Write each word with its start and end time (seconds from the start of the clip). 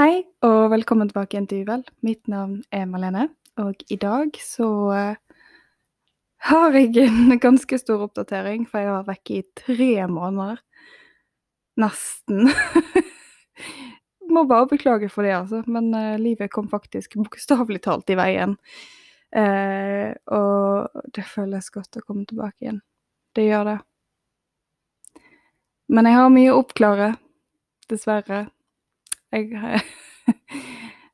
Hei, 0.00 0.22
og 0.40 0.70
velkommen 0.72 1.10
tilbake 1.10 1.34
igjen 1.34 1.46
til 1.50 1.66
Uvel. 1.66 1.82
Mitt 2.00 2.22
navn 2.32 2.62
er 2.72 2.86
Malene, 2.88 3.26
og 3.60 3.82
i 3.92 3.98
dag 4.00 4.32
så 4.40 4.66
eh, 4.96 5.40
har 6.48 6.76
jeg 6.78 7.02
en 7.02 7.34
ganske 7.42 7.76
stor 7.82 8.06
oppdatering, 8.06 8.62
for 8.64 8.80
jeg 8.80 8.94
var 8.94 9.10
vekke 9.10 9.34
i 9.36 9.42
tre 9.60 10.06
måneder. 10.08 10.62
Nesten. 11.84 12.48
Må 14.32 14.46
bare 14.48 14.70
beklage 14.70 15.10
for 15.12 15.28
det, 15.28 15.34
altså, 15.36 15.60
men 15.68 15.90
uh, 15.92 16.16
livet 16.16 16.48
kom 16.54 16.70
faktisk 16.72 17.18
bokstavelig 17.20 17.82
talt 17.84 18.08
i 18.08 18.16
veien. 18.16 18.54
Uh, 19.36 20.16
og 20.32 21.04
det 21.12 21.26
føles 21.28 21.68
godt 21.74 22.00
å 22.00 22.06
komme 22.06 22.24
tilbake 22.24 22.56
igjen. 22.64 22.80
Det 23.36 23.44
gjør 23.50 23.68
det. 23.68 23.76
Men 25.92 26.08
jeg 26.08 26.18
har 26.22 26.32
mye 26.32 26.56
å 26.56 26.64
oppklare, 26.64 27.10
dessverre. 27.92 28.46
Jeg 29.32 29.54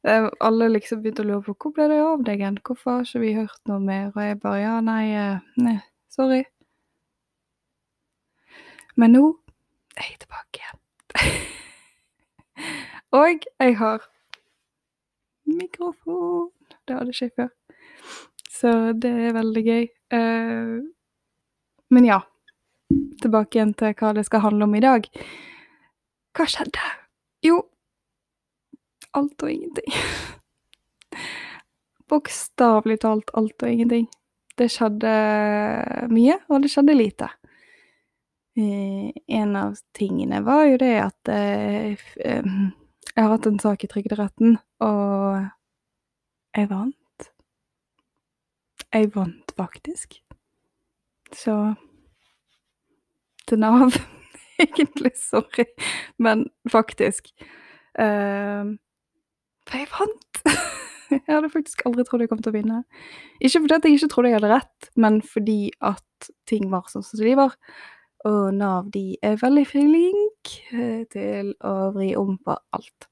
eh, 0.09 0.29
Alle 0.41 0.69
liksom 0.73 1.03
begynte 1.03 1.25
å 1.25 1.29
lure 1.29 1.45
på 1.47 1.57
hvor 1.61 1.77
ble 1.77 1.89
det 1.93 2.01
av 2.03 2.25
deg 2.25 2.41
igjen, 2.41 2.61
hvorfor 2.65 2.99
har 2.99 3.07
ikke 3.07 3.25
vi 3.25 3.37
hørt 3.37 3.71
noe 3.71 3.81
mer? 3.83 4.11
Og 4.15 4.23
jeg 4.25 4.41
bare 4.43 4.63
ja, 4.63 4.77
nei, 4.85 5.05
eh, 5.13 5.41
nei 5.61 5.79
sorry. 6.13 6.45
Men 8.97 9.13
nå 9.13 9.25
er 9.97 10.09
jeg 10.09 10.21
tilbake 10.25 10.63
igjen. 10.63 10.79
Og 13.17 13.45
jeg 13.61 13.77
har 13.81 14.07
mikrofon. 15.47 16.51
Det 16.89 16.97
hadde 16.97 17.13
ikke 17.13 17.27
jeg 17.27 17.37
før. 17.37 17.51
Så 18.57 18.73
det 18.97 19.13
er 19.29 19.37
veldig 19.37 19.63
gøy. 19.67 19.85
Uh, 20.15 20.81
men 21.93 22.09
ja. 22.09 22.21
Tilbake 23.21 23.59
igjen 23.59 23.75
til 23.75 23.95
hva 23.99 24.13
det 24.17 24.25
skal 24.29 24.45
handle 24.45 24.69
om 24.69 24.77
i 24.79 24.85
dag. 24.85 25.09
Hva 26.37 26.45
skjedde? 26.51 26.85
Jo, 27.45 27.57
alt 29.17 29.43
og 29.43 29.51
ingenting. 29.51 29.97
Bokstavelig 32.11 33.01
talt 33.03 33.33
alt 33.35 33.63
og 33.63 33.73
ingenting. 33.73 34.07
Det 34.57 34.71
skjedde 34.73 35.13
mye, 36.13 36.39
og 36.49 36.63
det 36.65 36.73
skjedde 36.73 36.97
lite. 36.97 37.29
Eh, 38.57 39.13
en 39.27 39.57
av 39.57 39.75
tingene 39.93 40.41
var 40.41 40.65
jo 40.65 40.79
det 40.81 40.95
at 41.03 41.29
eh, 41.29 41.99
eh, 42.25 42.47
jeg 43.13 43.25
har 43.25 43.35
hatt 43.35 43.49
en 43.51 43.59
sak 43.61 43.85
i 43.85 43.89
Trygderetten, 43.91 44.57
og 44.81 45.45
jeg 46.57 46.71
vant. 46.71 47.29
Jeg 48.97 49.11
vant 49.13 49.53
faktisk. 49.61 50.17
Så 51.37 51.57
til 53.45 53.61
Nav 53.61 53.93
egentlig, 54.65 55.13
sorry, 55.21 55.69
men 56.17 56.49
faktisk. 56.73 57.35
For 59.67 59.83
jeg 59.83 59.91
vant! 59.93 60.43
jeg 61.11 61.23
hadde 61.29 61.51
faktisk 61.53 61.85
aldri 61.87 62.05
trodd 62.07 62.25
jeg 62.25 62.31
kom 62.31 62.41
til 62.43 62.53
å 62.53 62.57
vinne. 62.57 62.81
Ikke 63.41 63.63
fordi 63.63 63.77
at 63.77 63.87
jeg 63.87 63.99
ikke 63.99 64.11
trodde 64.13 64.33
jeg 64.33 64.39
hadde 64.41 64.53
rett, 64.55 64.91
men 64.99 65.21
fordi 65.27 65.61
at 65.85 66.31
ting 66.49 66.69
var 66.73 66.89
sånn 66.91 67.05
som 67.07 67.23
de 67.23 67.37
var. 67.39 67.57
Og 68.27 68.43
Nav 68.57 68.91
de 68.95 69.15
er 69.25 69.39
veldig 69.41 69.65
flinke 69.71 70.75
eh, 70.75 71.03
til 71.13 71.53
å 71.67 71.91
vri 71.95 72.13
om 72.19 72.37
på 72.43 72.57
alt. 72.75 73.09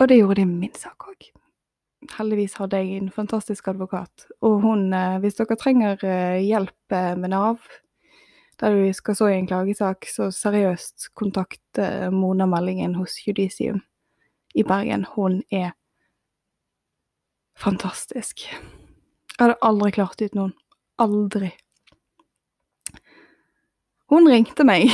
Og 0.00 0.10
det 0.10 0.20
gjorde 0.20 0.40
de 0.42 0.46
min 0.50 0.76
sak 0.76 1.08
òg. 1.08 1.28
Heldigvis 2.16 2.56
hadde 2.60 2.78
jeg 2.82 3.00
en 3.00 3.10
fantastisk 3.12 3.68
advokat. 3.72 4.28
Og 4.46 4.60
hun, 4.64 4.88
eh, 4.94 5.18
hvis 5.22 5.38
dere 5.38 5.58
trenger 5.60 6.02
eh, 6.06 6.42
hjelp 6.46 6.96
med 7.20 7.30
Nav, 7.34 7.62
der 8.60 8.72
du 8.72 8.86
skal 8.96 9.18
så 9.18 9.28
i 9.30 9.36
en 9.36 9.48
klagesak, 9.50 10.08
så 10.08 10.30
seriøst 10.32 11.10
kontakt 11.18 11.80
Mona 12.08 12.46
Meldingen 12.48 12.94
hos 12.96 13.18
Judisium 13.26 13.82
i 14.56 14.64
Bergen, 14.64 15.04
hun 15.14 15.42
er 15.52 15.74
fantastisk. 17.60 18.46
Jeg 18.48 19.42
hadde 19.42 19.58
aldri 19.64 19.92
klart 19.92 20.22
uten 20.22 20.40
noen. 20.40 20.54
Aldri. 21.02 21.50
Hun 24.08 24.28
ringte 24.30 24.64
meg 24.64 24.88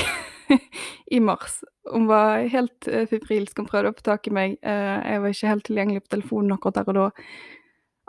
i 1.15 1.21
mars. 1.23 1.61
Hun 1.93 2.09
var 2.11 2.43
helt 2.51 2.89
uh, 2.91 3.05
febrilsk. 3.11 3.59
Hun 3.61 3.69
prøvde 3.69 3.93
å 3.93 3.97
få 3.99 4.07
tak 4.09 4.27
i 4.27 4.35
meg. 4.35 4.57
Uh, 4.67 4.99
jeg 4.99 5.23
var 5.23 5.35
ikke 5.35 5.53
helt 5.53 5.67
tilgjengelig 5.69 6.05
på 6.05 6.15
telefonen 6.17 6.57
akkurat 6.57 6.81
der 6.81 6.91
og 6.91 6.99
da. 6.99 7.27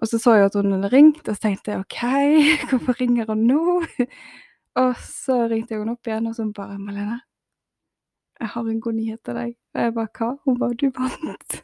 Og 0.01 0.09
så 0.09 0.19
så 0.19 0.37
jeg 0.39 0.49
at 0.49 0.57
hun 0.57 0.73
hadde 0.73 0.89
ringt, 0.89 1.21
og 1.27 1.35
så 1.35 1.45
tenkte 1.45 1.75
jeg 1.75 1.83
OK, 1.83 1.99
hvorfor 2.71 2.97
ringer 2.97 3.29
hun 3.29 3.45
nå? 3.45 3.61
og 4.81 4.95
så 5.05 5.43
ringte 5.51 5.75
jeg 5.75 5.83
henne 5.83 5.93
opp 5.93 6.09
igjen, 6.09 6.31
og 6.31 6.35
så 6.37 6.47
bare 6.55 6.79
Malene, 6.81 7.19
jeg 8.39 8.49
har 8.53 8.69
en 8.69 8.81
god 8.81 8.97
nyhet 8.97 9.21
til 9.25 9.37
deg. 9.37 9.53
Og 9.75 9.81
jeg 9.85 9.93
bare 9.97 10.11
hva? 10.17 10.31
Hun 10.45 10.59
bare 10.61 10.79
du 10.79 10.89
vant. 10.97 11.59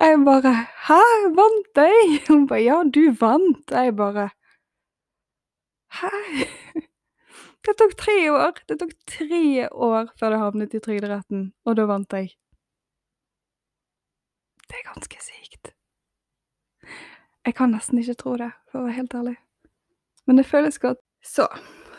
Jeg 0.00 0.20
bare 0.24 0.52
hæ, 0.88 1.00
vant 1.36 1.80
jeg? 1.82 2.20
Hun 2.28 2.46
bare 2.48 2.62
ja, 2.62 2.82
du 2.84 3.02
vant. 3.20 3.70
Jeg 3.70 3.96
bare 3.96 4.30
hæ? 6.00 6.12
Det 7.66 7.74
tok 7.76 7.96
tre 7.96 8.16
år. 8.32 8.62
Det 8.68 8.78
tok 8.80 8.94
tre 9.06 9.68
år 9.68 10.08
før 10.16 10.32
det 10.32 10.38
havnet 10.40 10.74
i 10.74 10.80
Trygderetten, 10.80 11.50
og 11.68 11.76
da 11.76 11.84
vant 11.90 12.16
jeg. 12.16 12.32
Det 14.64 14.78
er 14.78 14.86
ganske 14.86 15.20
sykt. 15.20 15.74
Jeg 17.44 17.56
kan 17.58 17.72
nesten 17.74 18.00
ikke 18.00 18.16
tro 18.22 18.36
det, 18.40 18.50
for 18.70 18.80
å 18.80 18.86
være 18.86 18.96
helt 18.96 19.16
ærlig. 19.18 19.36
Men 20.24 20.40
det 20.40 20.48
føles 20.48 20.80
godt. 20.80 21.00
Så, 21.20 21.44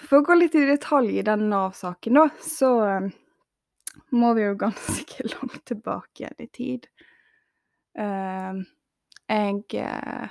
for 0.08 0.22
å 0.22 0.26
gå 0.26 0.38
litt 0.40 0.56
i 0.58 0.66
detalj 0.66 1.20
i 1.20 1.26
den 1.28 1.50
Nav-saken, 1.52 2.18
da, 2.18 2.30
så 2.42 2.72
må 4.12 4.34
vi 4.34 4.46
jo 4.46 4.58
ganske 4.60 5.28
langt 5.34 5.66
tilbake 5.66 6.24
igjen 6.24 6.44
i 6.44 6.48
tid. 6.48 6.88
Uh, 8.00 8.62
jeg 9.28 9.64
uh, 9.84 10.30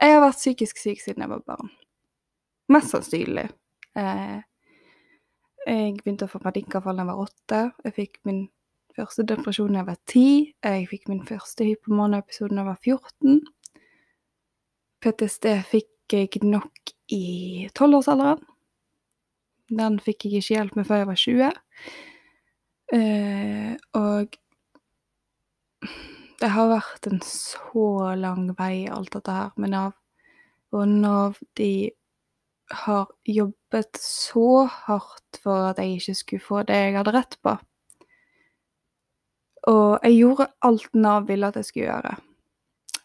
Jeg 0.00 0.14
har 0.14 0.22
vært 0.24 0.38
psykisk 0.40 0.78
syk 0.80 1.02
siden 1.02 1.26
jeg 1.26 1.30
var 1.30 1.42
barn. 1.46 1.72
Mest 2.72 2.94
sannsynlig. 2.94 3.50
Uh, 3.98 4.40
jeg 5.66 5.98
begynte 6.00 6.24
å 6.24 6.32
få 6.32 6.40
panikkavfall 6.40 6.96
da 6.96 7.04
jeg 7.04 7.10
var 7.10 7.22
åtte. 7.26 7.60
Jeg 7.84 7.96
fikk 7.98 8.20
min 8.24 8.44
første 8.96 9.26
depresjon 9.28 9.74
da 9.74 9.82
jeg 9.82 9.90
var 9.90 9.98
ti. 10.08 10.28
Jeg 10.64 10.86
fikk 10.90 11.08
min 11.12 11.24
første 11.28 11.66
hypomane-episode 11.68 12.54
da 12.54 12.62
jeg 12.62 12.70
var 12.70 12.80
14. 12.80 13.42
PTSD 15.00 15.52
fikk 15.68 16.16
jeg 16.16 16.42
nok 16.42 16.94
i 17.12 17.68
tolvårsalderen. 17.76 18.49
Den 19.70 20.00
fikk 20.02 20.26
jeg 20.26 20.40
ikke 20.40 20.56
hjelp 20.56 20.76
med 20.78 20.86
før 20.88 21.02
jeg 21.02 21.10
var 21.10 21.20
20. 21.20 21.50
Eh, 22.96 23.74
og 23.94 24.36
det 26.40 26.50
har 26.56 26.70
vært 26.72 27.06
en 27.10 27.22
så 27.24 27.86
lang 28.18 28.50
vei, 28.58 28.88
alt 28.90 29.12
dette 29.14 29.34
her 29.34 29.54
med 29.60 29.74
Nav. 29.74 29.94
Og 30.74 30.88
Nav, 30.88 31.38
de 31.58 31.90
har 32.70 33.10
jobbet 33.26 33.98
så 33.98 34.64
hardt 34.86 35.40
for 35.42 35.70
at 35.70 35.78
jeg 35.82 35.98
ikke 35.98 36.14
skulle 36.18 36.46
få 36.46 36.62
det 36.66 36.78
jeg 36.78 36.96
hadde 36.98 37.14
rett 37.14 37.36
på. 37.42 37.56
Og 39.70 39.98
jeg 40.06 40.16
gjorde 40.16 40.48
alt 40.66 40.94
Nav 40.94 41.28
ville 41.28 41.50
at 41.50 41.58
jeg 41.60 41.68
skulle 41.68 41.90
gjøre. 41.90 42.16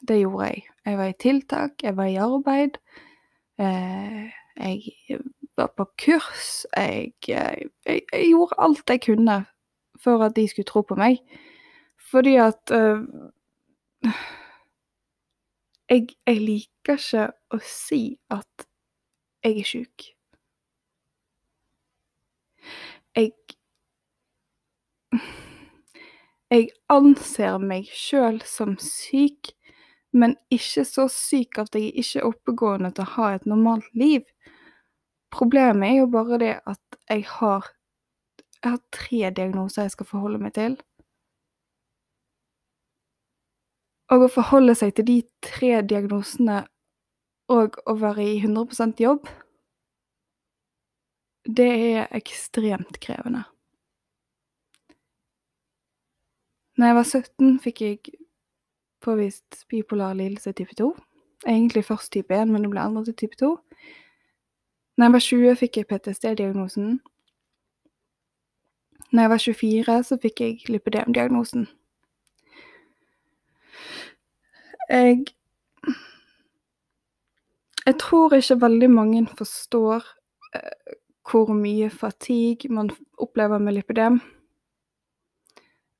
Det 0.05 0.19
gjorde 0.21 0.49
jeg. 0.49 0.65
Jeg 0.85 0.97
var 0.97 1.09
i 1.09 1.19
tiltak, 1.19 1.83
jeg 1.83 1.97
var 1.97 2.09
i 2.09 2.19
arbeid. 2.21 2.77
Eh, 3.59 4.31
jeg 4.55 5.19
var 5.57 5.71
på 5.77 5.85
kurs. 6.05 6.65
Jeg, 6.75 7.13
jeg, 7.27 7.69
jeg, 7.85 8.03
gjorde 8.29 8.59
alt 8.59 8.89
jeg 8.89 9.01
kunne 9.05 9.45
for 10.03 10.23
at 10.25 10.35
de 10.35 10.47
skulle 10.47 10.65
tro 10.69 10.81
på 10.81 10.95
meg. 10.99 11.21
Fordi 12.11 12.35
at 12.35 12.71
uh, 12.71 13.01
jeg, 15.89 16.07
jeg, 16.27 16.39
liker 16.41 16.99
ikke 16.99 17.27
å 17.55 17.59
si 17.63 18.17
at 18.29 18.67
jeg 19.45 19.59
er 19.59 19.69
sjuk. 19.73 20.09
Jeg 23.15 23.31
Jeg 26.53 26.67
anser 26.93 27.57
meg 27.57 27.87
sjøl 27.89 28.37
som 28.45 28.75
syk, 28.79 29.49
men 30.13 30.35
ikke 30.53 30.83
så 30.85 31.07
syk 31.11 31.57
at 31.63 31.73
jeg 31.75 31.89
ikke 31.97 32.21
er 32.21 32.27
oppegående 32.29 32.91
til 32.93 33.03
å 33.03 33.13
ha 33.15 33.29
et 33.33 33.47
normalt 33.49 33.87
liv. 33.97 34.21
Problemet 35.31 35.89
er 35.89 35.97
jo 35.99 36.11
bare 36.11 36.39
det 36.39 36.53
at 36.65 36.99
jeg 37.09 37.25
har 37.37 37.71
Jeg 38.63 38.71
har 38.71 38.81
tre 38.91 39.29
diagnoser 39.37 39.85
jeg 39.85 39.91
skal 39.93 40.07
forholde 40.09 40.39
meg 40.41 40.53
til. 40.57 40.77
Og 44.09 44.25
å 44.25 44.29
forholde 44.31 44.73
seg 44.77 44.95
til 44.97 45.05
de 45.05 45.17
tre 45.45 45.83
diagnosene 45.85 46.63
og 47.53 47.77
å 47.85 47.93
være 48.01 48.25
i 48.25 48.39
100% 48.41 49.01
jobb, 49.03 49.29
det 51.45 51.69
er 51.69 52.07
ekstremt 52.17 52.97
krevende. 53.05 53.43
Når 56.77 56.87
jeg 56.87 56.95
var 56.97 57.09
17, 57.09 57.59
fikk 57.63 57.81
jeg 57.81 57.99
påvist 59.05 59.61
bipolar 59.69 60.17
lidelse 60.17 60.51
type 60.57 60.75
2. 60.75 60.89
Egentlig 61.45 61.85
først 61.85 62.11
type 62.11 62.33
1, 62.33 62.49
men 62.51 62.65
det 62.65 62.71
ble 62.73 62.81
endret 62.81 63.11
til 63.11 63.19
type 63.21 63.37
2. 63.39 63.51
Når 64.97 65.05
jeg 65.05 65.13
var 65.13 65.19
20, 65.19 65.55
fikk 65.55 65.77
jeg 65.77 65.87
PTSD-diagnosen. 65.87 66.99
Når 69.11 69.21
jeg 69.21 69.29
var 69.29 69.37
24, 69.37 70.03
så 70.03 70.17
fikk 70.21 70.41
jeg 70.41 70.59
lipødemdiagnosen. 70.69 71.67
Jeg 74.89 75.25
Jeg 77.85 77.95
tror 77.99 78.33
ikke 78.33 78.61
veldig 78.61 78.89
mange 78.89 79.27
forstår 79.37 80.05
eh, 80.55 80.95
hvor 81.31 81.53
mye 81.53 81.89
fatigue 81.89 82.73
man 82.73 82.89
opplever 83.17 83.57
med 83.57 83.73
lipidem. 83.73 84.21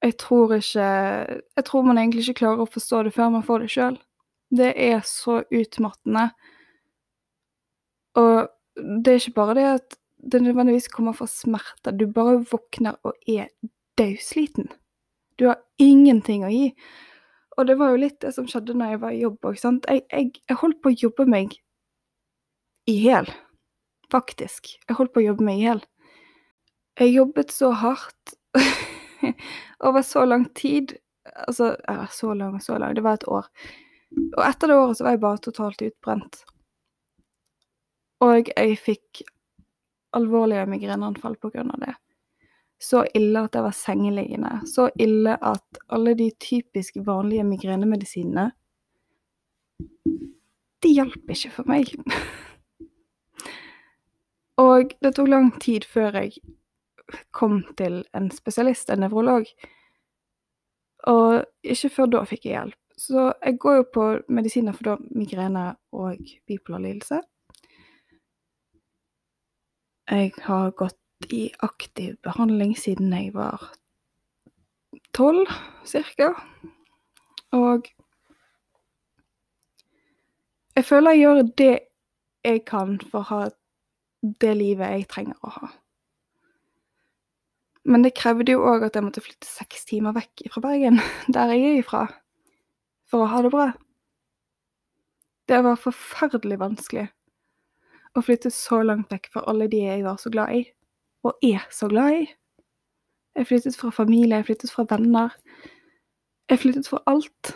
Jeg 0.01 0.18
tror 0.18 0.53
ikke 0.53 0.81
Jeg 1.56 1.65
tror 1.65 1.81
man 1.81 1.97
egentlig 1.97 2.21
ikke 2.21 2.39
klarer 2.39 2.62
å 2.62 2.74
forstå 2.74 3.03
det 3.03 3.13
før 3.13 3.30
man 3.30 3.44
får 3.44 3.59
det 3.59 3.69
sjøl. 3.69 4.00
Det 4.57 4.74
er 4.77 5.01
så 5.01 5.44
utmattende. 5.51 6.30
Og 8.15 8.55
det 8.75 9.12
er 9.12 9.22
ikke 9.22 9.39
bare 9.39 9.56
det 9.57 9.68
at 9.69 9.98
det 10.31 10.42
nødvendigvis 10.42 10.88
kommer 10.92 11.13
fra 11.13 11.27
smerter. 11.30 11.92
Du 11.92 12.07
bare 12.12 12.45
våkner 12.51 12.98
og 13.04 13.13
er 13.27 13.48
dødsliten. 13.98 14.69
Du 15.39 15.48
har 15.48 15.62
ingenting 15.80 16.45
å 16.45 16.51
gi. 16.51 16.69
Og 17.56 17.68
det 17.69 17.77
var 17.80 17.94
jo 17.94 18.01
litt 18.01 18.18
det 18.24 18.33
som 18.36 18.48
skjedde 18.50 18.75
når 18.75 18.95
jeg 18.95 19.01
var 19.04 19.16
i 19.16 19.22
jobb 19.22 19.48
òg. 19.48 19.60
Jeg, 19.62 20.04
jeg, 20.12 20.31
jeg, 20.42 20.57
holdt 20.60 20.81
på 20.83 20.92
å 20.92 20.98
jobbe 21.06 21.27
meg 21.30 21.56
i 22.89 22.95
hjel. 23.06 23.30
Faktisk. 24.12 24.75
Jeg 24.88 24.98
holdt 24.98 25.13
på 25.16 25.24
å 25.24 25.28
jobbe 25.30 25.48
meg 25.48 25.62
i 25.62 25.68
hjel. 25.68 25.83
Jeg 27.00 27.16
jobbet 27.16 27.51
så 27.51 27.71
hardt 27.75 28.36
over 29.88 30.04
så 30.06 30.25
lang 30.28 30.48
tid. 30.56 30.98
Altså, 31.48 31.74
ja, 31.88 32.10
så 32.12 32.33
lang 32.33 32.60
og 32.60 32.63
så 32.63 32.80
lang. 32.80 32.95
Det 32.95 33.04
var 33.06 33.19
et 33.19 33.28
år. 33.31 33.48
Og 34.36 34.44
etter 34.45 34.71
det 34.71 34.80
året 34.80 35.00
så 35.00 35.07
var 35.07 35.16
jeg 35.16 35.24
bare 35.24 35.44
totalt 35.44 35.83
utbrent. 35.86 36.44
Og 38.24 38.50
jeg 38.56 38.78
fikk 38.80 39.24
alvorlige 40.16 40.66
migreneanfall 40.72 41.36
av 41.44 41.80
det. 41.80 41.96
Så 42.80 43.06
ille 43.14 43.44
at 43.44 43.56
jeg 43.56 43.64
var 43.64 43.76
sengeliggende. 43.76 44.62
Så 44.68 44.90
ille 45.00 45.38
at 45.42 45.80
alle 45.88 46.14
de 46.14 46.32
typisk 46.40 46.98
vanlige 47.06 47.44
migrenemedisinene 47.44 48.52
De 50.84 50.92
hjalp 50.94 51.32
ikke 51.34 51.50
for 51.52 51.66
meg. 51.68 51.90
Og 54.62 54.94
det 55.02 55.16
tok 55.16 55.28
lang 55.28 55.50
tid 55.60 55.88
før 55.90 56.20
jeg 56.22 56.36
kom 57.32 57.64
til 57.78 58.04
en 58.14 58.30
spesialist, 58.32 58.90
en 58.90 59.02
nevrolog. 59.02 59.50
Og 61.10 61.44
ikke 61.64 61.90
før 61.90 62.12
da 62.14 62.22
fikk 62.30 62.46
jeg 62.46 62.60
hjelp. 62.60 62.80
Så 62.98 63.34
jeg 63.44 63.58
går 63.60 63.76
jo 63.76 63.88
på 63.94 64.06
medisiner 64.32 64.78
for 64.78 64.92
da 64.92 64.96
migrene 65.12 65.66
og 65.92 66.22
bipolar 66.48 66.86
lidelse. 66.86 67.20
Jeg 70.06 70.34
har 70.46 70.72
gått 70.78 71.34
i 71.34 71.48
aktiv 71.66 72.13
behandling 72.22 72.75
siden 72.78 73.13
jeg 73.13 73.31
var 73.34 73.72
tolv, 75.18 75.50
cirka. 75.88 76.34
Og 77.56 77.88
jeg 80.75 80.86
føler 80.86 81.16
jeg 81.16 81.24
gjør 81.24 81.42
det 81.57 81.72
jeg 82.46 82.62
kan 82.69 83.00
for 83.02 83.24
å 83.24 83.30
ha 83.31 83.42
det 84.42 84.54
livet 84.60 84.94
jeg 84.94 85.10
trenger 85.10 85.42
å 85.42 85.56
ha. 85.56 85.72
Men 87.86 88.06
det 88.06 88.16
krevde 88.18 88.54
jo 88.54 88.62
òg 88.66 88.86
at 88.86 88.98
jeg 88.98 89.06
måtte 89.06 89.25
flytte 89.25 89.50
seks 89.50 89.90
timer 89.90 90.13
vekk 90.13 90.48
fra 90.54 90.62
Bergen, 90.68 91.02
der 91.34 91.54
jeg 91.54 91.66
er 91.66 91.81
ifra, 91.81 92.06
for 93.10 93.25
å 93.25 93.31
ha 93.34 93.42
det 93.46 93.54
bra. 93.54 93.72
Det 95.50 95.62
var 95.66 95.81
forferdelig 95.81 96.62
vanskelig 96.62 97.10
å 98.16 98.24
flytte 98.24 98.52
så 98.54 98.82
langt 98.86 99.12
vekk 99.12 99.30
fra 99.34 99.44
alle 99.50 99.68
de 99.72 99.82
jeg 99.84 100.06
var 100.06 100.18
så 100.22 100.32
glad 100.32 100.56
i, 100.56 100.64
og 101.26 101.36
er 101.44 101.66
så 101.74 101.90
glad 101.92 102.22
i. 102.22 102.26
Jeg 103.36 103.50
flyttet 103.50 103.76
fra 103.76 103.92
familie, 103.92 104.40
jeg 104.40 104.48
flyttet 104.48 104.72
fra 104.72 104.86
venner. 104.90 105.34
Jeg 106.50 106.62
flyttet 106.62 106.88
fra 106.88 107.02
alt. 107.12 107.52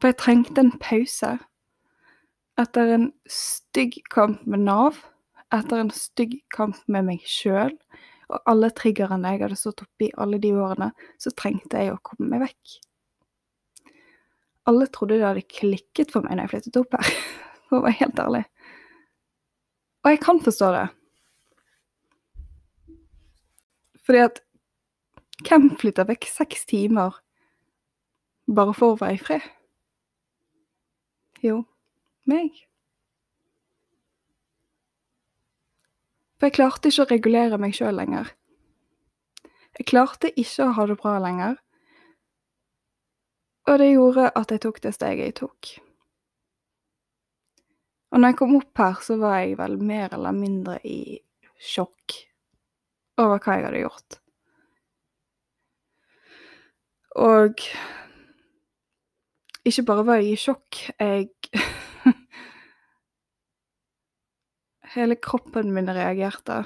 For 0.00 0.08
jeg 0.08 0.16
trengte 0.22 0.62
en 0.64 0.72
pause. 0.80 1.34
Etter 2.60 2.94
en 2.94 3.10
stygg 3.28 3.98
kamp 4.12 4.46
med 4.48 4.64
Nav, 4.64 5.02
etter 5.52 5.82
en 5.82 5.92
stygg 5.92 6.38
kamp 6.54 6.78
med 6.88 7.08
meg 7.10 7.26
sjøl, 7.28 7.74
og 8.30 8.46
alle 8.48 8.70
triggerne 8.76 9.34
jeg 9.34 9.42
hadde 9.42 9.58
stått 9.58 9.82
oppi 9.84 10.08
alle 10.20 10.38
de 10.40 10.54
årene, 10.54 10.92
så 11.20 11.32
trengte 11.36 11.82
jeg 11.82 11.92
å 11.92 12.00
komme 12.06 12.30
meg 12.30 12.46
vekk. 12.46 12.76
Alle 14.70 14.86
trodde 14.92 15.18
det 15.18 15.26
hadde 15.26 15.48
klikket 15.50 16.12
for 16.14 16.24
meg 16.24 16.38
når 16.38 16.46
jeg 16.46 16.52
flyttet 16.54 16.80
opp 16.80 16.96
her, 16.96 17.12
for 17.68 17.80
å 17.80 17.84
være 17.88 17.98
helt 18.04 18.24
ærlig. 18.24 18.44
Og 20.04 20.10
jeg 20.10 20.20
kan 20.20 20.40
forstå 20.40 20.70
det. 20.72 20.86
Fordi 24.04 24.22
at 24.24 24.40
hvem 25.48 25.70
flytter 25.80 26.08
vekk 26.08 26.26
seks 26.28 26.64
timer 26.68 27.20
bare 28.50 28.74
for 28.74 28.94
å 28.94 29.00
være 29.00 29.16
i 29.16 29.20
fred? 29.20 29.44
Jo, 31.44 31.62
meg. 32.28 32.56
For 36.40 36.48
jeg 36.48 36.56
klarte 36.56 36.88
ikke 36.88 37.04
å 37.04 37.10
regulere 37.10 37.60
meg 37.60 37.76
sjøl 37.76 37.96
lenger. 38.00 38.32
Jeg 39.78 39.88
klarte 39.92 40.32
ikke 40.40 40.66
å 40.66 40.74
ha 40.76 40.86
det 40.88 40.96
bra 41.00 41.18
lenger. 41.20 41.60
Og 43.68 43.78
det 43.80 43.92
gjorde 43.92 44.32
at 44.36 44.52
jeg 44.52 44.64
tok 44.64 44.80
det 44.84 44.96
steget 44.96 45.28
jeg 45.28 45.38
tok. 45.44 45.70
Og 48.10 48.18
når 48.18 48.32
jeg 48.32 48.38
kom 48.40 48.56
opp 48.58 48.82
her, 48.82 48.98
så 49.06 49.16
var 49.20 49.38
jeg 49.38 49.58
vel 49.60 49.76
mer 49.78 50.10
eller 50.16 50.34
mindre 50.34 50.78
i 50.86 51.20
sjokk 51.60 52.16
over 53.20 53.38
hva 53.38 53.56
jeg 53.56 53.66
hadde 53.68 53.84
gjort. 53.84 54.18
Og 57.20 57.62
ikke 59.66 59.84
bare 59.86 60.06
var 60.06 60.20
jeg 60.20 60.32
i 60.32 60.40
sjokk, 60.40 60.80
jeg 60.98 61.28
Hele 64.94 65.14
kroppen 65.22 65.70
min 65.74 65.90
reagerte. 65.94 66.64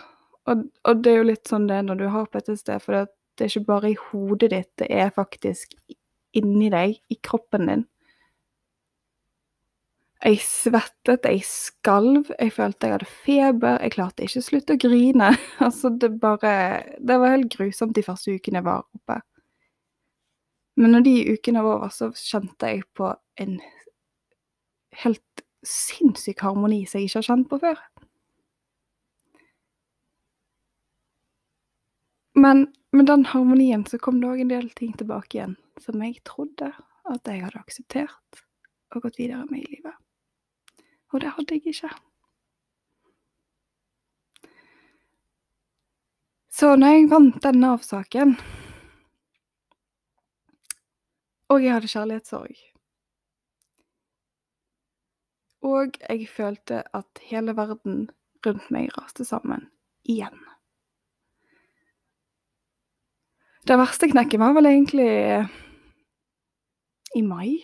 Og, 0.49 0.63
og, 0.85 1.01
det 1.05 1.11
er 1.13 1.19
jo 1.19 1.29
litt 1.29 1.49
sånn 1.49 1.67
det 1.69 1.83
når 1.85 1.97
du 2.01 2.07
har 2.13 2.31
PTSD, 2.33 2.71
for 2.81 3.05
det 3.37 3.45
er 3.45 3.51
ikke 3.51 3.69
bare 3.69 3.91
i 3.91 3.99
hodet 4.01 4.51
ditt, 4.53 4.71
det 4.81 4.89
er 4.93 5.13
faktisk 5.13 5.75
inni 6.37 6.71
deg, 6.73 6.97
i 7.13 7.17
kroppen 7.25 7.69
din. 7.69 7.85
Jeg 10.25 10.39
svettet, 10.41 11.27
jeg 11.29 11.43
skalv, 11.45 12.31
jeg 12.39 12.53
følte 12.57 12.89
jeg 12.89 12.95
hadde 12.95 13.09
feber, 13.27 13.75
jeg 13.85 13.93
klarte 13.93 14.25
ikke 14.25 14.41
å 14.41 14.47
slutte 14.47 14.77
å 14.77 14.81
grine. 14.81 15.31
Altså, 15.67 15.91
det 16.01 16.15
bare 16.21 16.55
Det 16.97 17.19
var 17.21 17.35
helt 17.35 17.51
grusomt 17.53 17.93
de 17.97 18.05
første 18.07 18.33
ukene 18.33 18.63
jeg 18.63 18.65
var 18.65 18.87
oppe. 18.97 19.19
Men 20.81 20.97
når 20.97 21.05
de 21.07 21.15
ukene 21.37 21.63
var 21.63 21.77
over, 21.77 21.93
så 21.93 22.09
kjente 22.17 22.71
jeg 22.73 22.87
på 22.97 23.11
en 23.45 23.59
helt 25.05 25.45
sinnssyk 25.65 26.41
harmoni 26.45 26.83
som 26.87 27.01
jeg 27.01 27.11
ikke 27.11 27.21
har 27.21 27.29
kjent 27.29 27.51
på 27.51 27.59
før. 27.63 27.83
Men 32.35 32.67
med 32.93 33.07
den 33.07 33.25
harmonien 33.31 33.85
så 33.87 34.01
kom 34.01 34.19
det 34.23 34.31
òg 34.33 34.41
en 34.43 34.51
del 34.51 34.71
ting 34.79 34.97
tilbake 34.99 35.39
igjen 35.39 35.55
som 35.85 36.03
jeg 36.03 36.19
trodde 36.27 36.73
at 37.13 37.29
jeg 37.31 37.45
hadde 37.45 37.61
akseptert 37.61 38.43
og 38.95 39.05
gått 39.07 39.21
videre 39.21 39.45
med 39.51 39.63
i 39.63 39.77
livet. 39.77 39.95
Og 41.15 41.21
det 41.23 41.31
hadde 41.31 41.55
jeg 41.55 41.67
ikke. 41.71 41.91
Så 46.51 46.75
når 46.77 46.95
jeg 46.95 47.11
vant 47.11 47.43
den 47.43 47.61
Nav-saken, 47.63 48.35
og 51.49 51.63
jeg 51.63 51.75
hadde 51.75 51.91
kjærlighetssorg 51.93 52.55
Og 55.65 55.99
jeg 56.09 56.29
følte 56.29 56.83
at 56.97 57.21
hele 57.31 57.55
verden 57.57 58.09
rundt 58.47 58.67
meg 58.75 58.91
raste 58.99 59.25
sammen 59.25 59.69
igjen. 60.05 60.35
Det 63.65 63.79
verste 63.81 64.11
knekket 64.11 64.43
var 64.43 64.53
vel 64.59 64.69
egentlig 64.69 65.09
i 67.17 67.23
mai 67.25 67.63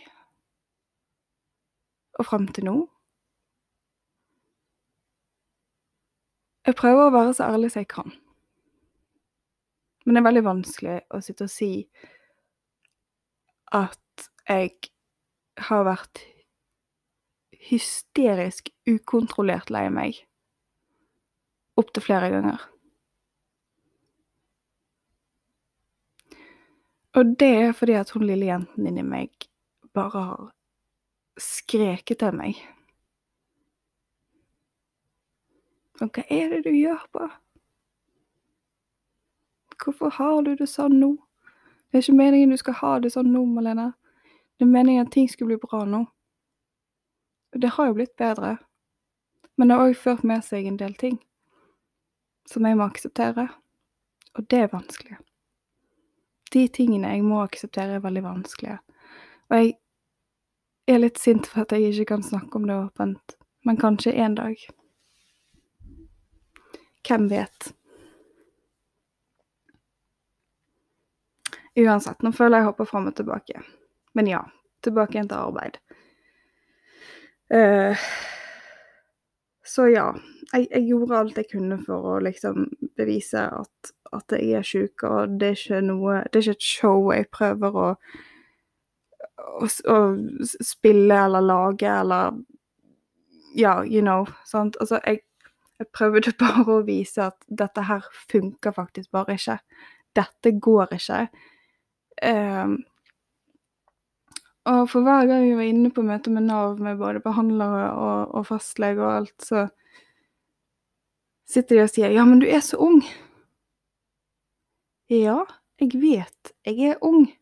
og 2.21 2.26
fram 2.30 2.49
til 2.49 2.71
nå. 2.71 2.78
Jeg 6.70 6.76
prøver 6.78 7.08
å 7.08 7.10
være 7.10 7.32
så 7.34 7.48
ærlig 7.50 7.72
som 7.72 7.82
jeg 7.82 7.88
kan. 7.90 8.12
Men 10.04 10.14
det 10.14 10.20
er 10.20 10.26
veldig 10.28 10.42
vanskelig 10.46 10.98
å 11.10 11.18
sitte 11.24 11.48
og 11.48 11.50
si 11.50 11.70
at 13.74 14.28
jeg 14.46 14.70
har 15.66 15.82
vært 15.88 16.22
hysterisk 17.72 18.70
ukontrollert 18.86 19.74
lei 19.74 19.88
meg 19.90 20.22
opptil 21.80 22.06
flere 22.06 22.30
ganger. 22.36 22.62
Og 27.18 27.34
det 27.42 27.52
er 27.66 27.72
fordi 27.74 27.98
at 27.98 28.14
hun 28.14 28.30
lille 28.30 28.46
jenten 28.46 28.86
inni 28.86 29.02
meg 29.02 29.50
bare 29.90 30.26
har 30.30 30.50
skreket 31.34 32.22
til 32.22 32.38
meg 32.38 32.62
Og 36.00 36.11
hva 36.11 36.25
er 36.33 36.49
det 36.54 36.64
du 36.64 36.75
gjør 36.75 37.02
på? 37.12 37.28
hvorfor 39.85 40.11
har 40.11 40.42
du 40.42 40.54
det 40.57 40.69
sånn 40.69 40.99
nå? 41.00 41.14
Det 41.90 41.99
er 41.99 42.04
ikke 42.04 42.19
meningen 42.19 42.52
du 42.52 42.59
skal 42.61 42.78
ha 42.80 42.92
det 43.02 43.12
sånn 43.14 43.33
nå, 43.33 43.45
Malene. 43.49 43.92
Det 44.59 44.66
er 44.66 44.73
meningen 44.75 45.07
at 45.07 45.12
ting 45.14 45.28
skulle 45.28 45.54
bli 45.54 45.62
bra 45.62 45.85
nå. 45.88 46.04
Og 47.54 47.62
det 47.62 47.73
har 47.75 47.88
jo 47.88 47.97
blitt 47.97 48.14
bedre. 48.21 48.59
Men 49.57 49.69
det 49.69 49.76
har 49.76 49.88
òg 49.88 49.99
ført 49.99 50.23
med 50.25 50.45
seg 50.47 50.69
en 50.69 50.78
del 50.80 50.95
ting 51.00 51.19
som 52.49 52.66
jeg 52.66 52.78
må 52.78 52.87
akseptere. 52.87 53.49
Og 54.38 54.47
det 54.50 54.64
er 54.64 54.73
vanskelig. 54.73 55.19
De 56.52 56.66
tingene 56.69 57.11
jeg 57.14 57.25
må 57.26 57.42
akseptere, 57.45 57.99
er 57.99 58.04
veldig 58.04 58.23
vanskelige. 58.26 58.78
Og 59.50 59.57
jeg 59.57 59.75
er 60.90 61.02
litt 61.02 61.19
sint 61.19 61.47
for 61.47 61.64
at 61.64 61.75
jeg 61.75 61.90
ikke 61.90 62.14
kan 62.14 62.26
snakke 62.26 62.59
om 62.59 62.66
det 62.69 62.78
åpent. 62.78 63.37
Men 63.66 63.78
kanskje 63.78 64.14
en 64.14 64.38
dag. 64.38 64.57
Hvem 67.10 67.28
vet? 67.28 67.72
Uansett, 71.74 72.22
nå 72.22 72.30
føler 72.32 72.60
jeg 72.60 72.68
hopper 72.68 72.86
fram 72.86 73.08
og 73.10 73.16
tilbake. 73.18 73.62
Men 74.14 74.28
ja, 74.30 74.44
tilbake 74.84 75.16
igjen 75.16 75.30
til 75.30 75.40
arbeid. 75.40 75.78
Uh, 77.50 77.98
så 79.66 79.88
ja, 79.90 80.04
jeg, 80.52 80.68
jeg, 80.68 80.84
gjorde 80.86 81.18
alt 81.18 81.40
jeg 81.40 81.48
kunne 81.50 81.78
for 81.82 82.12
å 82.12 82.18
liksom 82.22 82.68
bevise 82.98 83.42
at, 83.58 83.90
at 84.14 84.36
jeg 84.38 84.60
er 84.60 84.66
sjuk, 84.66 85.02
og 85.06 85.34
det 85.40 85.48
er 85.48 85.58
ikke 85.58 85.80
noe 85.86 86.20
Det 86.28 86.38
er 86.38 86.46
ikke 86.46 86.58
et 86.60 86.68
show 86.68 87.10
jeg 87.10 87.26
prøver 87.34 87.78
å, 87.78 87.88
å, 89.58 89.66
å 89.66 89.98
spille 90.62 91.18
eller 91.24 91.46
lage 91.46 91.90
eller 91.90 92.38
Ja, 93.58 93.80
you 93.82 94.02
know. 94.02 94.30
Sant? 94.46 94.78
Altså, 94.78 95.02
jeg, 95.02 95.24
jeg 95.80 95.88
prøvde 95.96 96.34
bare 96.44 96.66
å 96.76 96.84
vise 96.84 97.30
at 97.30 97.38
dette 97.49 97.87
her 97.88 98.06
funker 98.30 98.76
faktisk 98.76 99.10
bare 99.16 99.38
ikke. 99.38 99.58
Dette 100.16 100.52
går 100.60 100.94
ikke. 100.96 101.25
Um, 102.26 102.80
og 104.68 104.90
for 104.92 105.06
hver 105.06 105.25
gang 105.30 105.46
vi 105.46 105.56
var 105.56 105.68
inne 105.70 105.90
på 105.94 106.04
møte 106.04 106.32
med 106.32 106.44
Nav 106.50 106.80
med 106.84 107.00
både 107.00 107.22
behandlere 107.25 107.87
og, 107.96 108.34
og 108.37 108.49
fastlege 108.50 109.00
og 109.00 109.12
alt, 109.22 109.37
så 109.40 109.66
sitter 111.49 111.76
de 111.76 111.82
og 111.87 111.90
sier 111.90 112.12
'ja, 112.12 112.25
men 112.28 112.42
du 112.42 112.46
er 112.46 112.60
så 112.60 112.76
ung'. 112.76 113.02
Ja, 115.10 115.42
jeg 115.80 115.96
vet 115.96 116.52
jeg 116.66 116.90
er 116.92 117.00
ung. 117.02 117.32